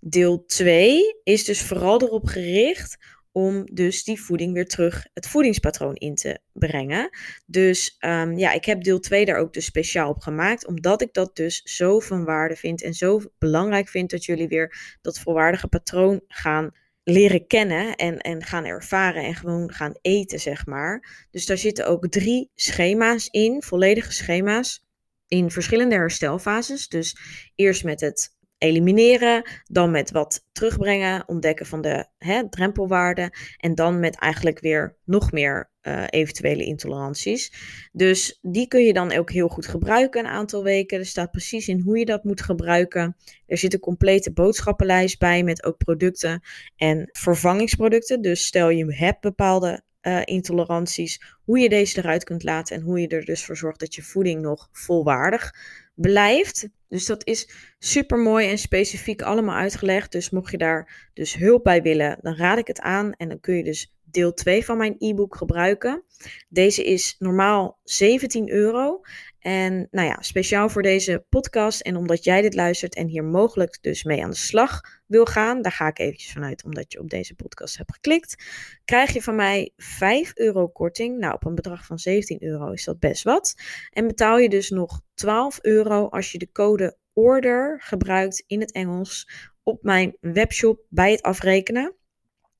Deel 0.00 0.44
2 0.46 1.20
is 1.22 1.44
dus 1.44 1.62
vooral 1.62 2.02
erop 2.02 2.26
gericht 2.26 2.96
om 3.32 3.64
dus 3.72 4.04
die 4.04 4.22
voeding 4.22 4.52
weer 4.52 4.66
terug 4.66 5.06
het 5.14 5.28
voedingspatroon 5.28 5.94
in 5.94 6.14
te 6.14 6.38
brengen. 6.52 7.08
Dus 7.46 7.96
um, 8.00 8.38
ja, 8.38 8.52
ik 8.52 8.64
heb 8.64 8.82
deel 8.82 9.00
2 9.00 9.24
daar 9.24 9.38
ook 9.38 9.52
dus 9.52 9.64
speciaal 9.64 10.10
op 10.10 10.20
gemaakt, 10.20 10.66
omdat 10.66 11.02
ik 11.02 11.12
dat 11.12 11.36
dus 11.36 11.62
zo 11.62 11.98
van 12.00 12.24
waarde 12.24 12.56
vind 12.56 12.82
en 12.82 12.94
zo 12.94 13.20
belangrijk 13.38 13.88
vind 13.88 14.10
dat 14.10 14.24
jullie 14.24 14.48
weer 14.48 14.96
dat 15.02 15.18
volwaardige 15.18 15.68
patroon 15.68 16.20
gaan 16.28 16.70
leren 17.08 17.46
kennen 17.46 17.96
en, 17.96 18.18
en 18.18 18.44
gaan 18.44 18.64
ervaren 18.64 19.24
en 19.24 19.34
gewoon 19.34 19.72
gaan 19.72 19.94
eten, 20.02 20.40
zeg 20.40 20.66
maar. 20.66 21.26
Dus 21.30 21.46
daar 21.46 21.58
zitten 21.58 21.86
ook 21.86 22.08
drie 22.08 22.50
schema's 22.54 23.28
in, 23.30 23.62
volledige 23.62 24.12
schema's, 24.12 24.84
in 25.28 25.50
verschillende 25.50 25.94
herstelfases. 25.94 26.88
Dus 26.88 27.16
eerst 27.54 27.84
met 27.84 28.00
het 28.00 28.35
elimineren, 28.58 29.50
dan 29.64 29.90
met 29.90 30.10
wat 30.10 30.46
terugbrengen, 30.52 31.28
ontdekken 31.28 31.66
van 31.66 31.80
de 31.80 32.06
hè, 32.18 32.48
drempelwaarden 32.48 33.30
en 33.56 33.74
dan 33.74 34.00
met 34.00 34.18
eigenlijk 34.18 34.60
weer 34.60 34.96
nog 35.04 35.32
meer 35.32 35.70
uh, 35.82 36.04
eventuele 36.10 36.64
intoleranties. 36.64 37.52
Dus 37.92 38.38
die 38.42 38.68
kun 38.68 38.82
je 38.82 38.92
dan 38.92 39.12
ook 39.12 39.30
heel 39.30 39.48
goed 39.48 39.66
gebruiken 39.66 40.24
een 40.24 40.30
aantal 40.30 40.62
weken. 40.62 40.98
Er 40.98 41.06
staat 41.06 41.30
precies 41.30 41.68
in 41.68 41.80
hoe 41.80 41.98
je 41.98 42.04
dat 42.04 42.24
moet 42.24 42.40
gebruiken. 42.40 43.16
Er 43.46 43.58
zit 43.58 43.74
een 43.74 43.80
complete 43.80 44.32
boodschappenlijst 44.32 45.18
bij 45.18 45.42
met 45.42 45.64
ook 45.64 45.76
producten 45.76 46.42
en 46.76 47.08
vervangingsproducten. 47.12 48.22
Dus 48.22 48.46
stel 48.46 48.68
je 48.68 48.94
hebt 48.94 49.20
bepaalde 49.20 49.84
uh, 50.02 50.20
intoleranties, 50.24 51.22
hoe 51.44 51.58
je 51.58 51.68
deze 51.68 51.98
eruit 51.98 52.24
kunt 52.24 52.42
laten 52.42 52.76
en 52.76 52.82
hoe 52.82 53.00
je 53.00 53.08
er 53.08 53.24
dus 53.24 53.44
voor 53.44 53.56
zorgt 53.56 53.80
dat 53.80 53.94
je 53.94 54.02
voeding 54.02 54.42
nog 54.42 54.68
volwaardig 54.72 55.54
blijft. 55.96 56.68
Dus 56.88 57.06
dat 57.06 57.26
is 57.26 57.50
super 57.78 58.18
mooi 58.18 58.48
en 58.48 58.58
specifiek 58.58 59.22
allemaal 59.22 59.56
uitgelegd. 59.56 60.12
Dus 60.12 60.30
mocht 60.30 60.50
je 60.50 60.58
daar 60.58 61.10
dus 61.14 61.34
hulp 61.34 61.64
bij 61.64 61.82
willen, 61.82 62.18
dan 62.20 62.36
raad 62.36 62.58
ik 62.58 62.66
het 62.66 62.80
aan. 62.80 63.12
En 63.12 63.28
dan 63.28 63.40
kun 63.40 63.56
je 63.56 63.64
dus 63.64 63.94
deel 64.04 64.34
2 64.34 64.64
van 64.64 64.76
mijn 64.76 64.94
e-book 64.98 65.36
gebruiken. 65.36 66.02
Deze 66.48 66.84
is 66.84 67.16
normaal 67.18 67.80
17 67.84 68.50
euro. 68.50 69.00
En 69.46 69.88
nou 69.90 70.06
ja, 70.08 70.16
speciaal 70.20 70.68
voor 70.68 70.82
deze 70.82 71.24
podcast 71.28 71.80
en 71.80 71.96
omdat 71.96 72.24
jij 72.24 72.42
dit 72.42 72.54
luistert 72.54 72.94
en 72.94 73.06
hier 73.06 73.24
mogelijk 73.24 73.78
dus 73.80 74.04
mee 74.04 74.22
aan 74.22 74.30
de 74.30 74.36
slag 74.36 74.80
wil 75.06 75.24
gaan, 75.24 75.62
daar 75.62 75.72
ga 75.72 75.86
ik 75.86 75.98
eventjes 75.98 76.32
vanuit 76.32 76.64
omdat 76.64 76.92
je 76.92 77.00
op 77.00 77.10
deze 77.10 77.34
podcast 77.34 77.76
hebt 77.76 77.92
geklikt, 77.92 78.44
krijg 78.84 79.12
je 79.12 79.22
van 79.22 79.36
mij 79.36 79.72
5 79.76 80.32
euro 80.34 80.68
korting. 80.68 81.18
Nou, 81.18 81.34
op 81.34 81.44
een 81.44 81.54
bedrag 81.54 81.86
van 81.86 81.98
17 81.98 82.42
euro 82.42 82.70
is 82.70 82.84
dat 82.84 82.98
best 82.98 83.22
wat. 83.22 83.54
En 83.90 84.06
betaal 84.06 84.38
je 84.38 84.48
dus 84.48 84.70
nog 84.70 85.00
12 85.14 85.58
euro 85.62 86.08
als 86.08 86.32
je 86.32 86.38
de 86.38 86.52
code 86.52 86.96
ORDER 87.12 87.80
gebruikt 87.82 88.44
in 88.46 88.60
het 88.60 88.72
Engels 88.72 89.28
op 89.62 89.82
mijn 89.82 90.16
webshop 90.20 90.84
bij 90.88 91.10
het 91.10 91.22
afrekenen. 91.22 91.94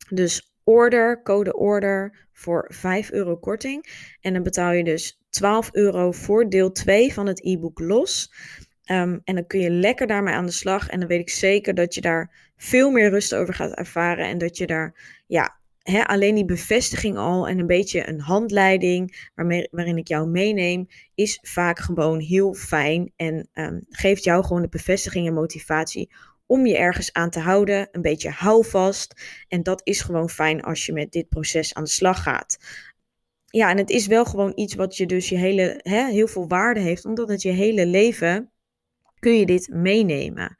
Dus 0.08 0.55
order, 0.66 1.23
code 1.23 1.56
order 1.56 2.28
voor 2.32 2.70
5 2.75 3.11
euro 3.11 3.37
korting. 3.37 4.08
En 4.20 4.32
dan 4.32 4.42
betaal 4.42 4.73
je 4.73 4.85
dus 4.85 5.20
12 5.30 5.68
euro 5.73 6.12
voor 6.12 6.49
deel 6.49 6.73
2 6.73 7.12
van 7.12 7.26
het 7.26 7.44
e-book 7.44 7.78
los. 7.78 8.32
Um, 8.90 9.20
en 9.25 9.35
dan 9.35 9.46
kun 9.46 9.61
je 9.61 9.70
lekker 9.70 10.06
daarmee 10.06 10.35
aan 10.35 10.46
de 10.46 10.52
slag. 10.52 10.88
En 10.88 10.99
dan 10.99 11.08
weet 11.08 11.20
ik 11.20 11.30
zeker 11.30 11.75
dat 11.75 11.94
je 11.94 12.00
daar 12.00 12.52
veel 12.56 12.90
meer 12.90 13.11
rust 13.11 13.35
over 13.35 13.54
gaat 13.54 13.75
ervaren. 13.75 14.26
En 14.26 14.38
dat 14.38 14.56
je 14.56 14.66
daar, 14.66 15.20
ja, 15.26 15.56
hè, 15.82 16.06
alleen 16.06 16.35
die 16.35 16.44
bevestiging 16.44 17.16
al 17.16 17.49
en 17.49 17.58
een 17.58 17.66
beetje 17.66 18.08
een 18.08 18.20
handleiding 18.20 19.30
waarmee, 19.35 19.68
waarin 19.70 19.96
ik 19.96 20.08
jou 20.08 20.28
meeneem, 20.28 20.87
is 21.14 21.38
vaak 21.42 21.78
gewoon 21.78 22.20
heel 22.20 22.54
fijn. 22.54 23.12
En 23.16 23.49
um, 23.54 23.85
geeft 23.88 24.25
jou 24.25 24.44
gewoon 24.44 24.62
de 24.62 24.68
bevestiging 24.68 25.26
en 25.26 25.35
motivatie 25.35 26.11
om 26.46 26.66
je 26.66 26.76
ergens 26.76 27.12
aan 27.12 27.30
te 27.30 27.40
houden, 27.40 27.88
een 27.92 28.02
beetje 28.02 28.30
houvast. 28.30 29.20
En 29.48 29.62
dat 29.62 29.80
is 29.84 30.00
gewoon 30.00 30.30
fijn 30.30 30.62
als 30.62 30.86
je 30.86 30.92
met 30.92 31.12
dit 31.12 31.28
proces 31.28 31.74
aan 31.74 31.84
de 31.84 31.90
slag 31.90 32.22
gaat. 32.22 32.58
Ja, 33.46 33.70
en 33.70 33.76
het 33.76 33.90
is 33.90 34.06
wel 34.06 34.24
gewoon 34.24 34.52
iets 34.54 34.74
wat 34.74 34.96
je 34.96 35.06
dus 35.06 35.28
je 35.28 35.36
hele, 35.36 35.80
hè, 35.82 36.10
heel 36.10 36.28
veel 36.28 36.48
waarde 36.48 36.80
heeft, 36.80 37.04
omdat 37.04 37.28
het 37.28 37.42
je 37.42 37.50
hele 37.50 37.86
leven 37.86 38.50
kun 39.18 39.38
je 39.38 39.46
dit 39.46 39.68
meenemen. 39.68 40.56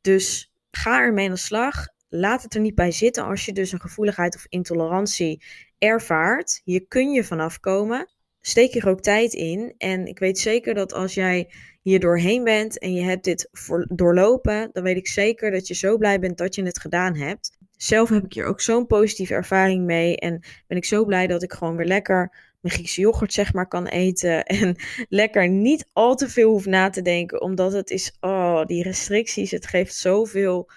Dus 0.00 0.52
ga 0.70 1.00
ermee 1.00 1.26
aan 1.26 1.34
de 1.34 1.40
slag. 1.40 1.86
Laat 2.08 2.42
het 2.42 2.54
er 2.54 2.60
niet 2.60 2.74
bij 2.74 2.90
zitten 2.90 3.24
als 3.24 3.44
je 3.44 3.52
dus 3.52 3.72
een 3.72 3.80
gevoeligheid 3.80 4.34
of 4.34 4.46
intolerantie 4.48 5.42
ervaart. 5.78 6.60
Hier 6.64 6.86
kun 6.86 7.10
je 7.10 7.24
vanaf 7.24 7.60
komen. 7.60 8.10
Steek 8.40 8.74
er 8.74 8.88
ook 8.88 9.00
tijd 9.00 9.32
in. 9.34 9.74
En 9.78 10.06
ik 10.06 10.18
weet 10.18 10.38
zeker 10.38 10.74
dat 10.74 10.92
als 10.92 11.14
jij 11.14 11.52
hier 11.82 12.00
doorheen 12.00 12.44
bent 12.44 12.78
en 12.78 12.94
je 12.94 13.02
hebt 13.02 13.24
dit 13.24 13.50
doorlopen, 13.88 14.70
dan 14.72 14.82
weet 14.82 14.96
ik 14.96 15.06
zeker 15.06 15.50
dat 15.50 15.66
je 15.66 15.74
zo 15.74 15.96
blij 15.96 16.18
bent 16.18 16.38
dat 16.38 16.54
je 16.54 16.62
het 16.62 16.80
gedaan 16.80 17.16
hebt. 17.16 17.56
Zelf 17.76 18.08
heb 18.08 18.24
ik 18.24 18.32
hier 18.32 18.44
ook 18.44 18.60
zo'n 18.60 18.86
positieve 18.86 19.34
ervaring 19.34 19.84
mee 19.84 20.16
en 20.16 20.42
ben 20.66 20.76
ik 20.76 20.84
zo 20.84 21.04
blij 21.04 21.26
dat 21.26 21.42
ik 21.42 21.52
gewoon 21.52 21.76
weer 21.76 21.86
lekker 21.86 22.48
mijn 22.60 22.74
Griekse 22.74 23.00
yoghurt 23.00 23.32
zeg 23.32 23.52
maar 23.52 23.68
kan 23.68 23.86
eten 23.86 24.44
en 24.60 24.76
lekker 25.08 25.48
niet 25.48 25.88
al 25.92 26.14
te 26.14 26.28
veel 26.28 26.50
hoef 26.50 26.66
na 26.66 26.90
te 26.90 27.02
denken, 27.02 27.40
omdat 27.40 27.72
het 27.72 27.90
is, 27.90 28.16
oh, 28.20 28.64
die 28.64 28.82
restricties, 28.82 29.50
het 29.50 29.66
geeft 29.66 29.94
zoveel 29.94 30.70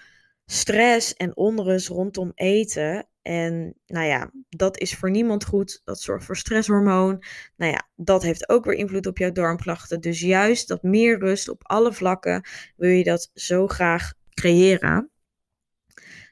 stress 0.46 1.14
en 1.14 1.36
onrust 1.36 1.88
rondom 1.88 2.32
eten. 2.34 3.06
En 3.22 3.74
nou 3.86 4.06
ja, 4.06 4.30
dat 4.48 4.78
is 4.78 4.94
voor 4.94 5.10
niemand 5.10 5.44
goed. 5.44 5.80
Dat 5.84 6.00
zorgt 6.00 6.24
voor 6.24 6.36
stresshormoon. 6.36 7.24
Nou 7.56 7.72
ja, 7.72 7.88
dat 7.96 8.22
heeft 8.22 8.48
ook 8.48 8.64
weer 8.64 8.74
invloed 8.74 9.06
op 9.06 9.18
jouw 9.18 9.32
darmklachten. 9.32 10.00
Dus 10.00 10.20
juist 10.20 10.68
dat 10.68 10.82
meer 10.82 11.18
rust 11.18 11.48
op 11.48 11.62
alle 11.66 11.92
vlakken 11.92 12.48
wil 12.76 12.90
je 12.90 13.04
dat 13.04 13.30
zo 13.34 13.66
graag 13.66 14.12
creëren. 14.30 15.10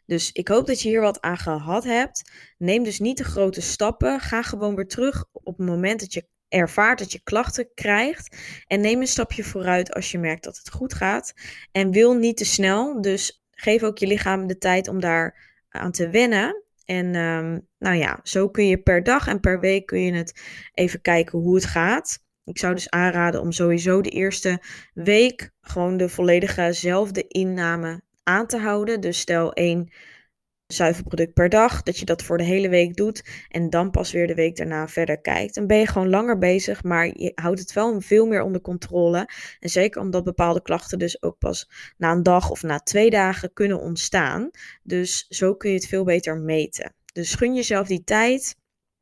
Dus 0.07 0.33
ik 0.33 0.49
hoop 0.49 0.67
dat 0.67 0.83
je 0.83 0.89
hier 0.89 1.01
wat 1.01 1.21
aan 1.21 1.39
gehad 1.39 1.85
hebt. 1.85 2.31
Neem 2.59 2.83
dus 2.83 2.99
niet 2.99 3.17
de 3.17 3.25
grote 3.25 3.61
stappen. 3.61 4.21
Ga 4.21 4.43
gewoon 4.43 4.75
weer 4.75 4.87
terug 4.87 5.25
op 5.33 5.59
het 5.59 5.67
moment 5.67 6.01
dat 6.01 6.13
je 6.13 6.27
ervaart 6.49 6.99
dat 6.99 7.13
je 7.13 7.21
klachten 7.23 7.69
krijgt. 7.75 8.37
En 8.67 8.81
neem 8.81 9.01
een 9.01 9.07
stapje 9.07 9.45
vooruit 9.45 9.95
als 9.95 10.11
je 10.11 10.19
merkt 10.19 10.45
dat 10.45 10.57
het 10.57 10.71
goed 10.71 10.95
gaat. 10.95 11.33
En 11.73 11.91
wil 11.91 12.15
niet 12.15 12.37
te 12.37 12.45
snel. 12.45 13.01
Dus 13.01 13.45
geef 13.51 13.83
ook 13.83 13.99
je 13.99 14.07
lichaam 14.07 14.47
de 14.47 14.59
tijd 14.59 14.89
om 14.89 15.01
daar 15.01 15.49
aan 15.69 15.93
te 15.93 16.09
wennen. 16.09 16.63
En 16.91 17.15
um, 17.15 17.69
nou 17.79 17.97
ja, 17.97 18.21
zo 18.23 18.49
kun 18.49 18.67
je 18.67 18.79
per 18.79 19.03
dag 19.03 19.27
en 19.27 19.41
per 19.41 19.61
week 19.61 19.87
kun 19.87 20.03
je 20.03 20.13
het 20.13 20.41
even 20.75 21.01
kijken 21.01 21.39
hoe 21.39 21.55
het 21.55 21.65
gaat. 21.65 22.19
Ik 22.45 22.59
zou 22.59 22.75
dus 22.75 22.91
aanraden 22.91 23.41
om 23.41 23.53
sowieso 23.53 24.01
de 24.01 24.11
eerste 24.11 24.63
week 24.95 25.51
gewoon 25.61 25.97
de 25.97 26.09
volledige 26.09 27.25
inname 27.29 28.03
aan 28.23 28.47
te 28.47 28.59
houden. 28.59 29.01
Dus 29.01 29.21
stel 29.21 29.53
één 29.53 29.93
zuivelproduct 30.73 31.35
per 31.35 31.49
dag, 31.49 31.83
dat 31.83 31.99
je 31.99 32.05
dat 32.05 32.23
voor 32.23 32.39
de 32.39 32.45
hele 32.45 32.69
week 32.69 32.97
doet 32.97 33.25
en 33.49 33.71
dan 33.71 33.91
pas 33.91 34.13
weer 34.13 34.27
de 34.27 34.35
week 34.35 34.57
daarna 34.57 34.89
verder 34.89 35.21
kijkt. 35.21 35.55
Dan 35.55 35.67
ben 35.67 35.79
je 35.79 35.87
gewoon 35.87 36.09
langer 36.09 36.39
bezig, 36.39 36.83
maar 36.83 37.07
je 37.07 37.33
houdt 37.35 37.61
het 37.61 37.73
wel 37.73 38.01
veel 38.01 38.27
meer 38.27 38.43
onder 38.43 38.61
controle. 38.61 39.29
En 39.61 39.69
zeker 39.69 40.01
omdat 40.01 40.25
bepaalde 40.25 40.63
klachten 40.63 40.99
dus 40.99 41.23
ook 41.23 41.39
pas 41.39 41.71
na 41.97 42.13
een 42.13 42.23
dag 42.23 42.51
of 42.51 42.63
na 42.63 42.79
twee 42.79 43.11
dagen 43.11 43.53
kunnen 43.53 43.81
ontstaan. 43.81 44.51
Dus 44.83 45.27
zo 45.29 45.55
kun 45.55 45.71
je 45.71 45.77
het 45.77 45.87
veel 45.87 46.05
beter 46.05 46.39
meten. 46.39 46.95
Dus 47.13 47.35
gun 47.35 47.55
jezelf 47.55 47.87
die 47.87 48.05
tijd. 48.05 48.57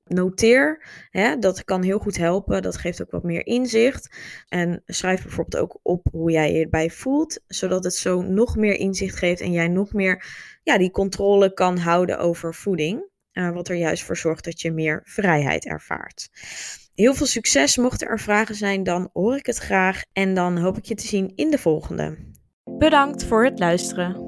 Noteer, 0.09 0.85
hè, 1.11 1.39
dat 1.39 1.65
kan 1.65 1.83
heel 1.83 1.99
goed 1.99 2.17
helpen. 2.17 2.63
Dat 2.63 2.77
geeft 2.77 3.03
ook 3.03 3.11
wat 3.11 3.23
meer 3.23 3.47
inzicht. 3.47 4.17
En 4.49 4.83
schrijf 4.87 5.23
bijvoorbeeld 5.23 5.63
ook 5.63 5.79
op 5.83 6.07
hoe 6.13 6.31
jij 6.31 6.53
je 6.53 6.63
erbij 6.63 6.91
voelt, 6.91 7.41
zodat 7.47 7.85
het 7.85 7.95
zo 7.95 8.23
nog 8.23 8.57
meer 8.57 8.75
inzicht 8.75 9.17
geeft 9.17 9.41
en 9.41 9.53
jij 9.53 9.69
nog 9.69 9.93
meer 9.93 10.25
ja, 10.63 10.79
die 10.79 10.91
controle 10.91 11.55
kan 11.55 11.79
houden 11.79 12.19
over 12.19 12.55
voeding. 12.55 13.07
Uh, 13.33 13.51
wat 13.51 13.69
er 13.69 13.77
juist 13.77 14.03
voor 14.03 14.17
zorgt 14.17 14.45
dat 14.45 14.61
je 14.61 14.73
meer 14.73 15.01
vrijheid 15.05 15.67
ervaart. 15.67 16.29
Heel 16.95 17.15
veel 17.15 17.27
succes. 17.27 17.77
Mochten 17.77 18.09
er 18.09 18.21
vragen 18.21 18.55
zijn, 18.55 18.83
dan 18.83 19.11
hoor 19.13 19.37
ik 19.37 19.47
het 19.47 19.59
graag. 19.59 20.03
En 20.13 20.35
dan 20.35 20.59
hoop 20.59 20.77
ik 20.77 20.85
je 20.85 20.95
te 20.95 21.07
zien 21.07 21.33
in 21.35 21.51
de 21.51 21.59
volgende. 21.59 22.17
Bedankt 22.79 23.25
voor 23.25 23.45
het 23.45 23.59
luisteren. 23.59 24.28